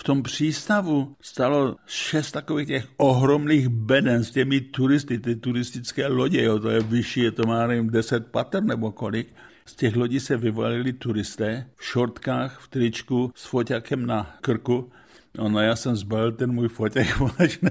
V 0.00 0.04
tom 0.04 0.22
přístavu 0.22 1.16
stalo 1.20 1.76
šest 1.86 2.32
takových 2.32 2.68
těch 2.68 2.86
ohromných 2.96 3.68
beden 3.68 4.24
s 4.24 4.30
těmi 4.30 4.60
turisty, 4.60 5.18
ty 5.18 5.36
turistické 5.36 6.06
lodě, 6.06 6.42
jo, 6.42 6.58
to 6.58 6.70
je 6.70 6.80
vyšší, 6.80 7.20
je 7.20 7.30
to 7.30 7.46
má 7.46 7.66
nevím, 7.66 7.90
deset 7.90 8.26
pater 8.26 8.62
nebo 8.62 8.92
kolik. 8.92 9.28
Z 9.66 9.74
těch 9.74 9.96
lodí 9.96 10.20
se 10.20 10.36
vyvalili 10.36 10.92
turisté 10.92 11.66
v 11.76 11.84
šortkách, 11.84 12.60
v 12.60 12.68
tričku, 12.68 13.32
s 13.34 13.46
foťákem 13.46 14.06
na 14.06 14.36
krku. 14.40 14.90
No, 15.38 15.60
já 15.60 15.76
jsem 15.76 15.96
zbalil 15.96 16.32
ten 16.32 16.52
můj 16.52 16.68
fotěk, 16.68 17.18
protože 17.18 17.58
ne, 17.62 17.70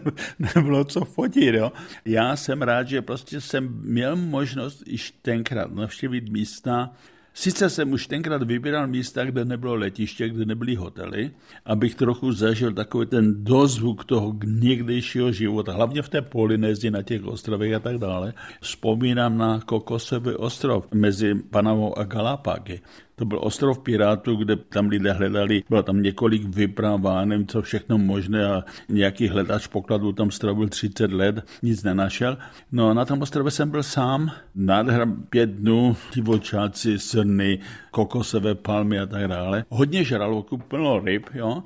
nebylo 0.56 0.84
co 0.84 1.06
fotit. 1.06 1.56
Jo. 1.56 1.72
Já 2.06 2.36
jsem 2.36 2.62
rád, 2.62 2.88
že 2.88 3.02
prostě 3.02 3.42
jsem 3.42 3.82
měl 3.84 4.16
možnost 4.16 4.84
již 4.88 5.12
tenkrát 5.22 5.72
navštívit 5.72 6.30
místa, 6.30 6.92
Sice 7.38 7.70
jsem 7.70 7.92
už 7.92 8.08
tenkrát 8.08 8.44
vybíral 8.44 8.88
místa, 8.88 9.26
kde 9.26 9.46
nebylo 9.46 9.76
letiště, 9.76 10.30
kde 10.30 10.46
nebyly 10.46 10.76
hotely, 10.76 11.32
abych 11.66 11.96
trochu 11.96 12.32
zažil 12.32 12.74
takový 12.74 13.06
ten 13.06 13.44
dozvuk 13.44 14.06
toho 14.06 14.36
někdejšího 14.46 15.32
života, 15.32 15.74
hlavně 15.74 16.02
v 16.02 16.10
té 16.10 16.22
Polynézii, 16.22 16.92
na 16.92 17.02
těch 17.02 17.26
ostrovech 17.26 17.74
a 17.74 17.80
tak 17.80 17.98
dále. 17.98 18.34
Vzpomínám 18.62 19.38
na 19.38 19.60
Kokosový 19.60 20.36
ostrov 20.36 20.88
mezi 20.94 21.36
Panamou 21.36 21.98
a 21.98 22.04
Galapágy. 22.04 22.82
To 23.16 23.26
byl 23.26 23.40
ostrov 23.42 23.80
Pirátů, 23.80 24.36
kde 24.36 24.56
tam 24.56 24.88
lidé 24.88 25.14
hledali, 25.14 25.64
bylo 25.70 25.84
tam 25.84 26.02
několik 26.02 26.44
vyprav 26.44 27.06
a 27.06 27.26
nevím 27.26 27.48
co 27.48 27.62
všechno 27.62 27.98
možné 27.98 28.46
a 28.46 28.64
nějaký 28.90 29.28
hledač 29.28 29.68
pokladů 29.68 30.12
tam 30.12 30.32
strávil 30.32 30.68
30 30.68 31.12
let, 31.12 31.46
nic 31.64 31.84
nenašel. 31.84 32.38
No 32.72 32.90
a 32.90 32.94
na 32.94 33.06
tom 33.06 33.22
ostrově 33.22 33.52
jsem 33.52 33.70
byl 33.70 33.84
sám, 33.84 34.32
nádhra 34.56 35.06
pět 35.30 35.50
dnů, 35.50 35.96
divočáci, 36.14 37.00
srny, 37.00 37.60
kokosové 37.92 38.56
palmy 38.56 39.00
a 39.00 39.06
tak 39.06 39.28
dále. 39.28 39.66
Hodně 39.70 40.04
žraloků, 40.04 40.58
plno 40.58 41.00
ryb, 41.00 41.30
jo. 41.34 41.64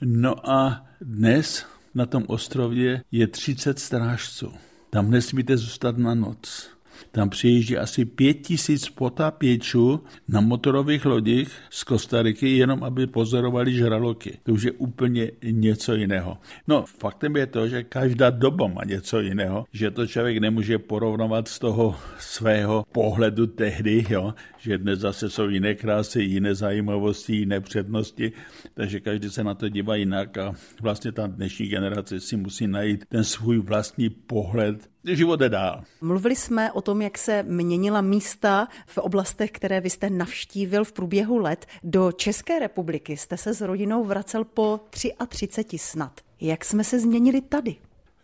No 0.00 0.50
a 0.50 0.86
dnes 1.00 1.66
na 1.94 2.06
tom 2.06 2.24
ostrově 2.26 3.02
je 3.12 3.26
30 3.26 3.78
strážců. 3.78 4.52
Tam 4.90 5.10
nesmíte 5.10 5.56
zůstat 5.56 5.98
na 5.98 6.14
noc. 6.14 6.70
Tam 7.10 7.30
přijíždí 7.30 7.78
asi 7.78 8.04
pět 8.04 8.34
tisíc 8.34 8.88
potápěčů 8.88 10.00
na 10.28 10.40
motorových 10.40 11.04
lodích 11.04 11.52
z 11.70 11.84
Kostariky, 11.84 12.56
jenom 12.56 12.84
aby 12.84 13.06
pozorovali 13.06 13.74
žraloky. 13.74 14.38
To 14.42 14.52
už 14.52 14.62
je 14.62 14.72
úplně 14.72 15.30
něco 15.44 15.94
jiného. 15.94 16.38
No, 16.68 16.84
faktem 16.98 17.36
je 17.36 17.46
to, 17.46 17.68
že 17.68 17.82
každá 17.82 18.30
doba 18.30 18.66
má 18.66 18.84
něco 18.84 19.20
jiného, 19.20 19.64
že 19.72 19.90
to 19.90 20.06
člověk 20.06 20.38
nemůže 20.38 20.78
porovnávat 20.78 21.48
z 21.48 21.58
toho 21.58 21.96
svého 22.18 22.84
pohledu 22.92 23.46
tehdy, 23.46 24.04
jo, 24.08 24.34
že 24.58 24.78
dnes 24.78 24.98
zase 24.98 25.30
jsou 25.30 25.48
jiné 25.48 25.74
krásy, 25.74 26.22
jiné 26.22 26.54
zajímavosti, 26.54 27.36
jiné 27.36 27.60
přednosti, 27.60 28.32
takže 28.74 29.00
každý 29.00 29.30
se 29.30 29.44
na 29.44 29.54
to 29.54 29.68
dívá 29.68 29.96
jinak 29.96 30.38
a 30.38 30.54
vlastně 30.80 31.12
ta 31.12 31.26
dnešní 31.26 31.66
generace 31.66 32.20
si 32.20 32.36
musí 32.36 32.66
najít 32.66 33.04
ten 33.08 33.24
svůj 33.24 33.58
vlastní 33.58 34.10
pohled 34.10 34.91
život 35.04 35.36
jde 35.36 35.48
dál. 35.48 35.82
Mluvili 36.00 36.36
jsme 36.36 36.72
o 36.72 36.80
tom, 36.80 37.02
jak 37.02 37.18
se 37.18 37.42
měnila 37.42 38.00
místa 38.00 38.68
v 38.86 38.98
oblastech, 38.98 39.50
které 39.50 39.80
vy 39.80 39.90
jste 39.90 40.10
navštívil 40.10 40.84
v 40.84 40.92
průběhu 40.92 41.38
let. 41.38 41.66
Do 41.82 42.12
České 42.12 42.58
republiky 42.58 43.16
jste 43.16 43.36
se 43.36 43.54
s 43.54 43.60
rodinou 43.60 44.04
vracel 44.04 44.44
po 44.44 44.80
33 45.28 45.78
snad. 45.78 46.20
Jak 46.40 46.64
jsme 46.64 46.84
se 46.84 47.00
změnili 47.00 47.40
tady? 47.40 47.76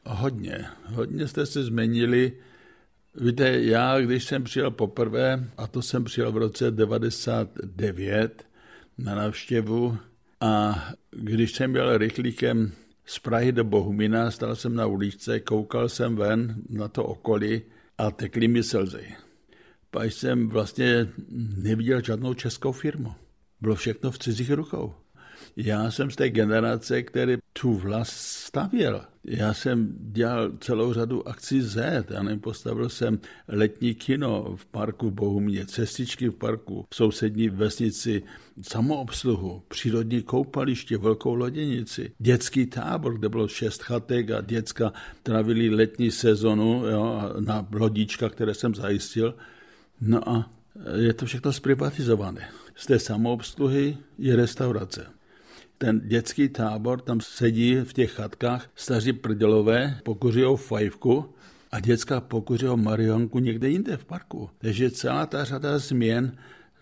Hodně. 0.06 0.66
Hodně 0.84 1.28
jste 1.28 1.46
se 1.46 1.64
změnili. 1.64 2.32
Víte, 3.20 3.60
já, 3.60 4.00
když 4.00 4.24
jsem 4.24 4.44
přijel 4.44 4.70
poprvé, 4.70 5.44
a 5.56 5.66
to 5.66 5.82
jsem 5.82 6.04
přijel 6.04 6.32
v 6.32 6.36
roce 6.36 6.70
99 6.70 8.46
na 8.98 9.14
návštěvu, 9.14 9.98
a 10.40 10.84
když 11.10 11.52
jsem 11.52 11.72
byl 11.72 11.98
rychlíkem 11.98 12.72
z 13.08 13.18
Prahy 13.18 13.52
do 13.52 13.64
Bohumina, 13.64 14.30
stal 14.30 14.56
jsem 14.56 14.74
na 14.74 14.86
uličce, 14.86 15.40
koukal 15.40 15.88
jsem 15.88 16.16
ven 16.16 16.62
na 16.68 16.88
to 16.88 17.04
okolí 17.04 17.62
a 17.98 18.10
tekly 18.10 18.48
mi 18.48 18.62
slzy. 18.62 19.16
Pak 19.90 20.12
jsem 20.12 20.48
vlastně 20.48 21.08
neviděl 21.56 22.02
žádnou 22.02 22.34
českou 22.34 22.72
firmu. 22.72 23.14
Bylo 23.60 23.74
všechno 23.74 24.10
v 24.10 24.18
cizích 24.18 24.50
rukou. 24.50 24.94
Já 25.56 25.90
jsem 25.90 26.10
z 26.10 26.16
té 26.16 26.30
generace, 26.30 27.02
který 27.02 27.36
tu 27.52 27.74
vlast 27.74 28.12
stavěl. 28.16 29.00
Já 29.24 29.54
jsem 29.54 29.94
dělal 29.98 30.52
celou 30.60 30.92
řadu 30.92 31.28
akcí 31.28 31.62
Z. 31.62 32.04
Já 32.10 32.22
nevím, 32.22 32.40
postavil 32.40 32.88
jsem 32.88 33.18
letní 33.48 33.94
kino 33.94 34.56
v 34.56 34.66
parku 34.66 35.10
v 35.10 35.12
Bohumě, 35.12 35.66
cestičky 35.66 36.28
v 36.28 36.34
parku, 36.34 36.86
v 36.90 36.96
sousední 36.96 37.48
vesnici, 37.48 38.22
samoobsluhu, 38.62 39.62
přírodní 39.68 40.22
koupaliště, 40.22 40.98
velkou 40.98 41.34
loděnici, 41.34 42.12
dětský 42.18 42.66
tábor, 42.66 43.18
kde 43.18 43.28
bylo 43.28 43.48
šest 43.48 43.82
chatek 43.82 44.30
a 44.30 44.40
děcka 44.40 44.92
travili 45.22 45.70
letní 45.70 46.10
sezonu 46.10 46.86
jo, 46.86 47.22
na 47.40 47.68
lodička, 47.72 48.28
které 48.28 48.54
jsem 48.54 48.74
zajistil. 48.74 49.34
No 50.00 50.28
a 50.28 50.50
je 50.96 51.12
to 51.12 51.26
všechno 51.26 51.52
zprivatizované. 51.52 52.48
Z 52.74 52.86
té 52.86 52.98
samoobsluhy 52.98 53.96
je 54.18 54.36
restaurace 54.36 55.17
ten 55.78 56.00
dětský 56.04 56.48
tábor, 56.48 57.00
tam 57.00 57.20
sedí 57.20 57.76
v 57.76 57.92
těch 57.92 58.10
chatkách 58.10 58.70
staří 58.74 59.12
prdělové, 59.12 60.00
pokuřijou 60.02 60.56
fajfku 60.56 61.34
a 61.72 61.80
dětská 61.80 62.20
pokuřijou 62.20 62.76
marionku 62.76 63.38
někde 63.38 63.68
jinde 63.68 63.96
v 63.96 64.04
parku. 64.04 64.50
Takže 64.58 64.90
celá 64.90 65.26
ta 65.26 65.44
řada 65.44 65.78
změn 65.78 66.32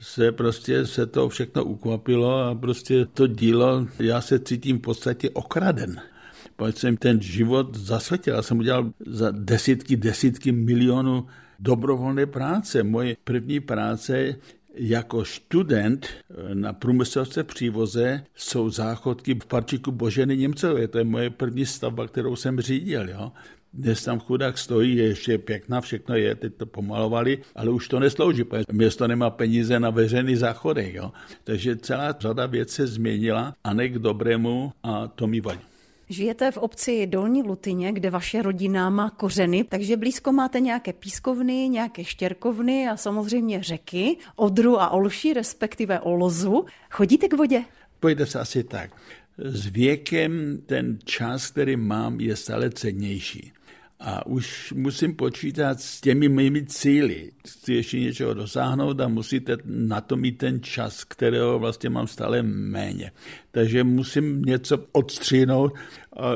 se 0.01 0.33
prostě 0.33 0.87
se 0.87 1.07
to 1.07 1.29
všechno 1.29 1.65
ukvapilo 1.65 2.45
a 2.45 2.55
prostě 2.55 3.07
to 3.07 3.27
dílo, 3.27 3.87
já 3.99 4.21
se 4.21 4.39
cítím 4.39 4.79
v 4.79 4.83
podstatě 4.83 5.31
okraden. 5.31 6.01
Protože 6.57 6.73
jsem 6.73 6.97
ten 6.97 7.21
život 7.21 7.77
zasvětil. 7.77 8.35
Já 8.35 8.43
jsem 8.43 8.59
udělal 8.59 8.93
za 9.07 9.31
desítky, 9.31 9.97
desítky 9.97 10.53
milionů 10.53 11.27
dobrovolné 11.59 12.27
práce. 12.27 12.83
Moje 12.83 13.17
první 13.25 13.61
práce 13.61 14.37
jako 14.77 15.25
student 15.25 16.07
eh, 16.07 16.55
na 16.55 16.73
průmyslovce 16.73 17.45
přívoze 17.45 18.25
jsou 18.35 18.71
záchodky 18.71 19.35
v 19.35 19.47
parčíku 19.47 19.93
Boženy 19.93 20.37
Němcové. 20.37 20.89
To 20.89 20.99
je 20.99 21.05
moje 21.05 21.31
první 21.31 21.67
stavba, 21.67 22.07
kterou 22.07 22.37
jsem 22.37 22.61
řídil. 22.61 23.11
Jo. 23.11 23.33
Dnes 23.73 24.05
tam 24.05 24.21
chudák 24.21 24.59
stojí, 24.59 24.97
je 24.97 25.05
ještě 25.05 25.39
pěkná, 25.39 25.81
všechno 25.81 26.15
je, 26.15 26.35
teď 26.35 26.55
to 26.55 26.67
pomalovali, 26.67 27.39
ale 27.55 27.71
už 27.71 27.89
to 27.89 28.01
neslouží, 28.01 28.45
protože 28.45 28.65
město 28.73 29.09
nemá 29.09 29.31
peníze 29.31 29.81
na 29.81 29.91
veřejný 29.91 30.37
záchodek. 30.37 30.95
Jo. 30.95 31.13
Takže 31.45 31.77
celá 31.77 32.17
řada 32.21 32.47
věcí 32.47 32.75
se 32.75 32.87
změnila 32.87 33.55
a 33.65 33.75
ne 33.75 33.89
k 33.89 33.99
dobrému 33.99 34.73
a 34.83 35.09
to 35.09 35.27
mi 35.27 35.41
vadí. 35.41 35.76
Žijete 36.09 36.51
v 36.51 36.57
obci 36.57 37.07
Dolní 37.07 37.43
Lutyně, 37.43 37.93
kde 37.93 38.11
vaše 38.11 38.43
rodina 38.43 38.91
má 38.91 39.11
kořeny, 39.11 39.65
takže 39.65 39.97
blízko 39.97 40.33
máte 40.33 40.61
nějaké 40.61 40.93
pískovny, 40.93 41.69
nějaké 41.69 42.05
štěrkovny 42.05 42.89
a 42.89 42.97
samozřejmě 42.97 43.63
řeky, 43.63 44.17
Odru 44.37 44.81
a 44.81 44.91
Olší, 44.91 45.33
respektive 45.33 46.01
Olozu. 46.01 46.65
Chodíte 46.91 47.29
k 47.29 47.33
vodě? 47.35 47.65
Pojďte 48.01 48.27
se 48.27 48.41
asi 48.41 48.65
tak. 48.65 48.91
S 49.39 49.67
věkem 49.67 50.63
ten 50.67 50.99
čas, 51.05 51.51
který 51.51 51.77
mám, 51.77 52.21
je 52.21 52.37
stále 52.37 52.71
cennější 52.71 53.53
a 54.01 54.27
už 54.27 54.73
musím 54.77 55.15
počítat 55.15 55.81
s 55.81 56.01
těmi 56.01 56.29
mými 56.29 56.67
cíly. 56.67 57.31
Chci 57.49 57.75
ještě 57.75 58.01
něčeho 58.01 58.35
dosáhnout 58.35 59.01
a 59.01 59.09
musíte 59.09 59.57
na 59.65 60.01
to 60.01 60.17
mít 60.17 60.39
ten 60.39 60.63
čas, 60.63 61.05
kterého 61.05 61.59
vlastně 61.59 61.91
mám 61.91 62.07
stále 62.07 62.43
méně. 62.43 63.13
Takže 63.51 63.85
musím 63.85 64.43
něco 64.43 64.85
odstřínout. 64.93 65.73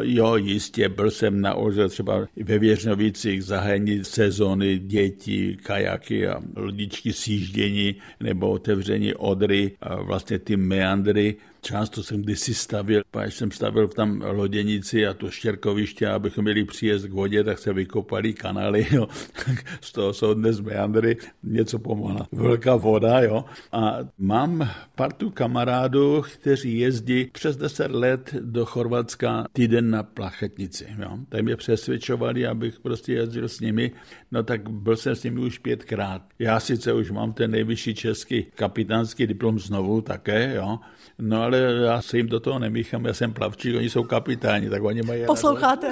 Jo, 0.00 0.36
jistě, 0.36 0.88
byl 0.88 1.10
jsem 1.10 1.40
na 1.40 1.54
Orze 1.54 1.88
třeba 1.88 2.26
ve 2.44 2.58
Věřnovicích 2.58 3.44
zahájení 3.44 4.04
sezóny 4.04 4.78
dětí, 4.78 5.56
kajaky 5.56 6.28
a 6.28 6.42
lodičky 6.56 7.12
sjíždění 7.12 7.94
nebo 8.20 8.50
otevření 8.50 9.14
Odry 9.14 9.72
a 9.80 10.02
vlastně 10.02 10.38
ty 10.38 10.56
meandry 10.56 11.36
Často 11.60 12.02
jsem 12.02 12.22
kdysi 12.22 12.54
stavil, 12.54 13.02
když 13.22 13.34
jsem 13.34 13.50
stavil 13.50 13.88
tam 13.88 14.22
loděnici 14.26 15.06
a 15.06 15.14
to 15.14 15.30
štěrkoviště, 15.30 16.08
abychom 16.08 16.44
měli 16.44 16.64
příjezd 16.64 17.06
k 17.06 17.12
vodě, 17.12 17.44
tak 17.44 17.58
se 17.58 17.72
vykopali 17.72 18.32
kanály, 18.32 18.86
jo. 18.90 19.08
z 19.80 19.92
toho 19.92 20.12
jsou 20.12 20.34
dnes 20.34 20.60
meandry, 20.60 21.16
něco 21.42 21.78
pomohla. 21.78 22.26
Velká 22.32 22.76
voda, 22.76 23.20
jo. 23.20 23.44
A 23.72 23.98
mám 24.18 24.70
partu 24.94 25.30
kamarádů, 25.30 26.22
kteří 26.34 26.78
jezdí 26.78 27.30
přes 27.32 27.56
10 27.56 27.90
let 27.90 28.34
do 28.40 28.66
Chorvatska 28.66 29.44
týden 29.52 29.90
na 29.90 30.02
plachetnici, 30.02 30.86
jo. 30.98 31.18
Tam 31.28 31.42
mě 31.42 31.56
přesvědčovali, 31.56 32.46
abych 32.46 32.80
prostě 32.80 33.12
jezdil 33.12 33.48
s 33.48 33.60
nimi, 33.60 33.92
no 34.32 34.42
tak 34.42 34.70
byl 34.70 34.96
jsem 34.96 35.16
s 35.16 35.22
nimi 35.22 35.40
už 35.40 35.58
pětkrát. 35.58 36.22
Já 36.38 36.60
sice 36.60 36.92
už 36.92 37.10
mám 37.10 37.32
ten 37.32 37.50
nejvyšší 37.50 37.94
český 37.94 38.46
kapitánský 38.54 39.26
diplom 39.26 39.58
znovu 39.58 40.00
také, 40.00 40.54
jo, 40.54 40.78
no 41.20 41.42
ale 41.42 41.58
já 41.58 42.02
se 42.02 42.16
jim 42.16 42.28
do 42.28 42.40
toho 42.40 42.58
nemíchám, 42.58 43.04
já 43.04 43.14
jsem 43.14 43.32
plavčík, 43.32 43.76
oni 43.76 43.90
jsou 43.90 44.02
kapitáni, 44.02 44.70
tak 44.70 44.82
oni 44.82 45.02
mají... 45.02 45.26
Posloucháte? 45.26 45.90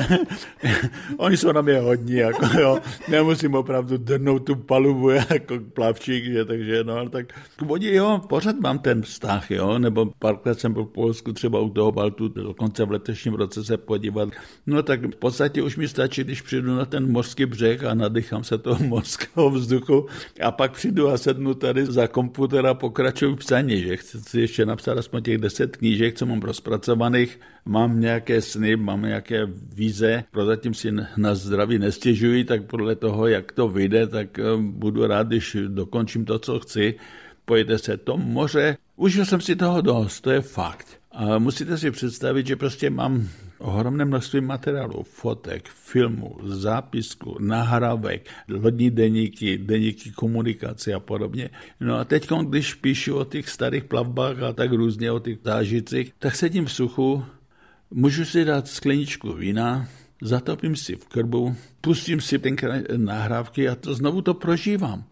oni 1.16 1.36
jsou 1.36 1.52
na 1.52 1.60
mě 1.60 1.78
hodní, 1.78 2.14
jako 2.14 2.46
jo, 2.60 2.78
nemusím 3.08 3.54
opravdu 3.54 3.96
drnout 3.96 4.38
tu 4.38 4.56
palubu 4.56 5.10
jako 5.10 5.58
plavčík, 5.72 6.24
že, 6.24 6.44
takže 6.44 6.84
no, 6.84 7.08
tak. 7.08 7.26
K 7.56 7.62
vodě, 7.62 7.94
jo, 7.94 8.20
pořád 8.28 8.60
mám 8.60 8.78
ten 8.78 9.02
vztah, 9.02 9.50
jo, 9.50 9.78
nebo 9.78 10.06
párkrát 10.18 10.60
jsem 10.60 10.72
byl 10.72 10.84
v 10.84 10.92
Polsku 10.92 11.32
třeba 11.32 11.60
u 11.60 11.70
toho 11.70 11.92
Baltu, 11.92 12.28
dokonce 12.28 12.84
v 12.84 12.90
letošním 12.90 13.34
roce 13.34 13.64
se 13.64 13.76
podívat, 13.76 14.28
no 14.66 14.82
tak 14.82 15.04
v 15.04 15.16
podstatě 15.16 15.62
už 15.62 15.76
mi 15.76 15.88
stačí, 15.88 16.24
když 16.24 16.42
přijdu 16.42 16.76
na 16.76 16.84
ten 16.84 17.12
mořský 17.12 17.46
břeh 17.46 17.84
a 17.84 17.94
nadechám 17.94 18.44
se 18.44 18.58
toho 18.58 18.84
mořského 18.84 19.50
vzduchu 19.50 20.06
a 20.40 20.50
pak 20.50 20.72
přijdu 20.72 21.08
a 21.08 21.18
sednu 21.18 21.54
tady 21.54 21.86
za 21.86 22.06
komputer 22.06 22.66
a 22.66 22.74
pokračuju 22.74 23.34
v 23.34 23.38
psaní, 23.38 23.82
že? 23.82 23.96
Chci 23.96 24.20
si 24.20 24.40
ještě 24.40 24.66
napsat 24.66 24.98
aspoň 24.98 25.17
těch 25.20 25.38
deset 25.38 25.76
knížek, 25.76 26.14
co 26.14 26.26
mám 26.26 26.40
rozpracovaných, 26.40 27.40
mám 27.64 28.00
nějaké 28.00 28.40
sny, 28.40 28.76
mám 28.76 29.02
nějaké 29.02 29.46
víze, 29.74 30.24
prozatím 30.30 30.74
si 30.74 30.92
na 31.16 31.34
zdraví 31.34 31.78
nestěžuji, 31.78 32.44
tak 32.44 32.66
podle 32.66 32.96
toho, 32.96 33.26
jak 33.26 33.52
to 33.52 33.68
vyjde, 33.68 34.06
tak 34.06 34.38
eh, 34.38 34.42
budu 34.56 35.06
rád, 35.06 35.26
když 35.26 35.56
dokončím 35.68 36.24
to, 36.24 36.38
co 36.38 36.60
chci. 36.60 36.94
Pojďte 37.44 37.78
se 37.78 37.96
to 37.96 38.16
moře, 38.16 38.76
užil 38.96 39.24
jsem 39.24 39.40
si 39.40 39.56
toho 39.56 39.80
dost, 39.80 40.20
to 40.20 40.30
je 40.30 40.40
fakt. 40.40 40.86
A 41.12 41.38
musíte 41.38 41.78
si 41.78 41.90
představit, 41.90 42.46
že 42.46 42.56
prostě 42.56 42.90
mám 42.90 43.28
ohromné 43.58 44.04
množství 44.04 44.40
materiálu, 44.40 45.02
fotek, 45.02 45.68
filmů, 45.68 46.36
zápisku, 46.42 47.36
nahrávek, 47.40 48.28
lodní 48.48 48.90
deníky, 48.90 49.58
deníky 49.58 50.10
komunikace 50.10 50.94
a 50.94 51.00
podobně. 51.00 51.50
No 51.80 51.96
a 51.96 52.04
teď, 52.04 52.30
když 52.48 52.74
píšu 52.74 53.16
o 53.18 53.24
těch 53.24 53.48
starých 53.48 53.84
plavbách 53.84 54.42
a 54.42 54.52
tak 54.52 54.72
různě 54.72 55.12
o 55.12 55.18
těch 55.18 55.38
zážitcích, 55.44 56.12
tak 56.18 56.36
sedím 56.36 56.64
v 56.64 56.72
suchu, 56.72 57.24
můžu 57.90 58.24
si 58.24 58.44
dát 58.44 58.68
skleničku 58.68 59.32
vína, 59.32 59.88
zatopím 60.22 60.76
si 60.76 60.96
v 60.96 61.04
krbu, 61.04 61.56
pustím 61.80 62.20
si 62.20 62.38
tenkrát 62.38 62.82
nahrávky 62.96 63.68
a 63.68 63.74
to 63.74 63.94
znovu 63.94 64.22
to 64.22 64.34
prožívám. 64.34 65.04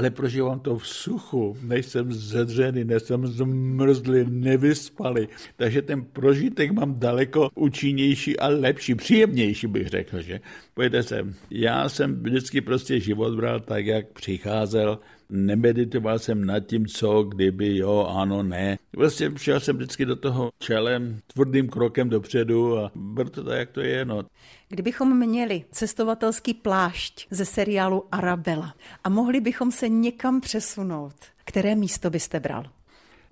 Ale 0.00 0.10
prožívám 0.10 0.60
to 0.60 0.78
v 0.78 0.88
suchu, 0.88 1.56
nejsem 1.62 2.12
zedřený, 2.12 2.84
nejsem 2.84 3.26
zmrzlý, 3.26 4.24
nevyspalý, 4.28 5.28
takže 5.56 5.82
ten 5.82 6.04
prožitek 6.04 6.72
mám 6.72 6.96
daleko 6.98 7.50
účinnější 7.54 8.38
a 8.38 8.48
lepší, 8.48 8.94
příjemnější 8.94 9.66
bych 9.66 9.88
řekl, 9.88 10.22
že? 10.22 10.40
Pojďte 10.74 11.02
se, 11.02 11.26
já 11.50 11.88
jsem 11.88 12.22
vždycky 12.22 12.60
prostě 12.60 13.00
život 13.00 13.36
bral 13.36 13.60
tak, 13.60 13.86
jak 13.86 14.12
přicházel, 14.12 14.98
nemeditoval 15.30 16.18
jsem 16.18 16.44
nad 16.44 16.60
tím, 16.60 16.86
co, 16.86 17.22
kdyby, 17.22 17.76
jo, 17.76 18.06
ano, 18.16 18.42
ne. 18.42 18.78
Prostě 18.90 19.32
šel 19.36 19.60
jsem 19.60 19.76
vždycky 19.76 20.04
do 20.04 20.16
toho 20.16 20.50
čelem, 20.58 21.20
tvrdým 21.26 21.68
krokem 21.68 22.08
dopředu 22.08 22.78
a 22.78 22.92
byl 22.94 23.28
to 23.28 23.44
tak, 23.44 23.58
jak 23.58 23.70
to 23.70 23.80
je, 23.80 24.04
no. 24.04 24.22
Kdybychom 24.68 25.18
měli 25.18 25.64
cestovatelský 25.70 26.54
plášť 26.54 27.26
ze 27.30 27.44
seriálu 27.44 28.04
Arabella 28.12 28.74
a 29.04 29.08
mohli 29.08 29.40
bychom 29.40 29.72
se 29.72 29.88
někam 29.88 30.40
přesunout, 30.40 31.14
které 31.44 31.74
místo 31.74 32.10
byste 32.10 32.40
bral? 32.40 32.64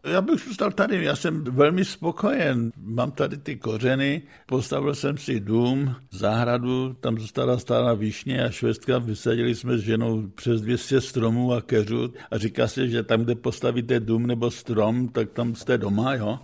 Já 0.05 0.21
bych 0.21 0.41
zůstal 0.41 0.71
tady, 0.71 1.05
já 1.05 1.17
jsem 1.17 1.45
velmi 1.45 1.85
spokojen. 1.85 2.73
Mám 2.77 3.11
tady 3.11 3.37
ty 3.37 3.57
kořeny, 3.57 4.23
postavil 4.47 4.95
jsem 4.95 5.19
si 5.19 5.41
dům, 5.41 5.95
zahradu, 6.11 6.97
tam 7.01 7.19
zůstala 7.19 7.59
stála 7.59 7.95
výšně 7.95 8.45
a 8.45 8.51
švestka, 8.51 8.99
vysadili 8.99 9.55
jsme 9.55 9.79
s 9.79 9.81
ženou 9.81 10.27
přes 10.29 10.61
200 10.61 11.01
stromů 11.01 11.53
a 11.53 11.61
keřů 11.61 12.13
a 12.31 12.39
říká 12.39 12.69
se, 12.69 12.89
že 12.89 13.03
tam, 13.03 13.25
kde 13.25 13.35
postavíte 13.35 14.01
dům 14.01 14.27
nebo 14.27 14.51
strom, 14.51 15.09
tak 15.09 15.31
tam 15.31 15.55
jste 15.55 15.79
doma, 15.79 16.15
jo. 16.15 16.39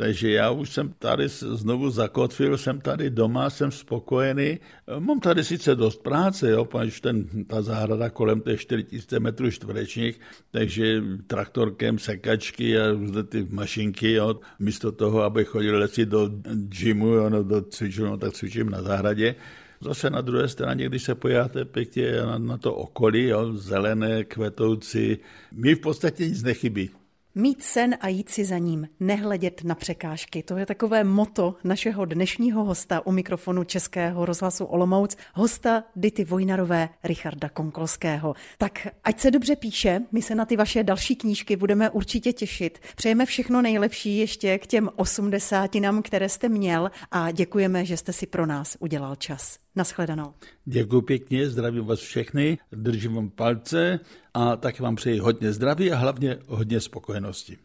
Takže 0.00 0.30
já 0.30 0.50
už 0.50 0.70
jsem 0.70 0.94
tady 0.98 1.28
znovu 1.28 1.90
zakotvil, 1.90 2.58
jsem 2.58 2.80
tady 2.80 3.10
doma, 3.10 3.50
jsem 3.50 3.70
spokojený. 3.70 4.58
Mám 4.98 5.20
tady 5.20 5.44
sice 5.44 5.74
dost 5.74 6.02
práce, 6.02 6.50
jo, 6.50 6.64
protože 6.64 7.00
ten, 7.00 7.44
ta 7.46 7.62
zahrada 7.62 8.10
kolem 8.10 8.40
těch 8.40 8.60
4000 8.60 9.20
metrů 9.20 9.50
čtverečních, 9.50 10.20
takže 10.50 11.02
traktorkem, 11.26 11.98
sekačky 11.98 12.78
a 12.78 12.82
ty 13.28 13.46
mašinky, 13.50 14.12
jo, 14.12 14.40
místo 14.58 14.92
toho, 14.92 15.22
aby 15.22 15.44
chodil 15.44 15.78
leci 15.78 16.06
do 16.06 16.30
gymu, 16.54 17.06
jo, 17.06 17.30
no, 17.30 17.42
do 17.42 17.62
cvičů, 17.62 18.04
no, 18.04 18.16
tak 18.16 18.32
cvičím 18.32 18.70
na 18.70 18.82
zahradě. 18.82 19.34
Zase 19.80 20.10
na 20.10 20.20
druhé 20.20 20.48
straně, 20.48 20.86
když 20.86 21.02
se 21.02 21.14
pojáte 21.14 21.64
pěkně 21.64 22.12
na, 22.12 22.38
na 22.38 22.56
to 22.56 22.74
okolí, 22.74 23.24
jo, 23.24 23.52
zelené, 23.52 24.24
kvetoucí, 24.24 25.18
mi 25.52 25.74
v 25.74 25.80
podstatě 25.80 26.28
nic 26.28 26.42
nechybí. 26.42 26.90
Mít 27.34 27.62
sen 27.62 27.96
a 28.00 28.08
jít 28.08 28.28
si 28.28 28.44
za 28.44 28.58
ním, 28.58 28.88
nehledět 29.00 29.64
na 29.64 29.74
překážky. 29.74 30.42
To 30.42 30.56
je 30.56 30.66
takové 30.66 31.04
moto 31.04 31.54
našeho 31.64 32.04
dnešního 32.04 32.64
hosta 32.64 33.06
u 33.06 33.12
mikrofonu 33.12 33.64
Českého 33.64 34.24
rozhlasu 34.24 34.64
Olomouc, 34.64 35.16
hosta 35.34 35.84
Dity 35.96 36.24
Vojnarové 36.24 36.88
Richarda 37.04 37.48
Konkolského. 37.48 38.34
Tak 38.58 38.88
ať 39.04 39.20
se 39.20 39.30
dobře 39.30 39.56
píše, 39.56 40.00
my 40.12 40.22
se 40.22 40.34
na 40.34 40.44
ty 40.44 40.56
vaše 40.56 40.82
další 40.82 41.16
knížky 41.16 41.56
budeme 41.56 41.90
určitě 41.90 42.32
těšit. 42.32 42.78
Přejeme 42.96 43.26
všechno 43.26 43.62
nejlepší 43.62 44.18
ještě 44.18 44.58
k 44.58 44.66
těm 44.66 44.90
osmdesátinám, 44.96 46.02
které 46.02 46.28
jste 46.28 46.48
měl 46.48 46.90
a 47.10 47.30
děkujeme, 47.30 47.84
že 47.84 47.96
jste 47.96 48.12
si 48.12 48.26
pro 48.26 48.46
nás 48.46 48.76
udělal 48.80 49.16
čas. 49.16 49.58
Naschledanou. 49.80 50.34
Děkuji 50.64 51.02
pěkně, 51.02 51.50
zdravím 51.50 51.84
vás 51.84 52.00
všechny, 52.00 52.58
držím 52.72 53.14
vám 53.14 53.30
palce 53.30 54.00
a 54.34 54.56
taky 54.56 54.82
vám 54.82 54.96
přeji 54.96 55.18
hodně 55.18 55.52
zdraví 55.52 55.92
a 55.92 55.96
hlavně 55.96 56.38
hodně 56.46 56.80
spokojenosti. 56.80 57.58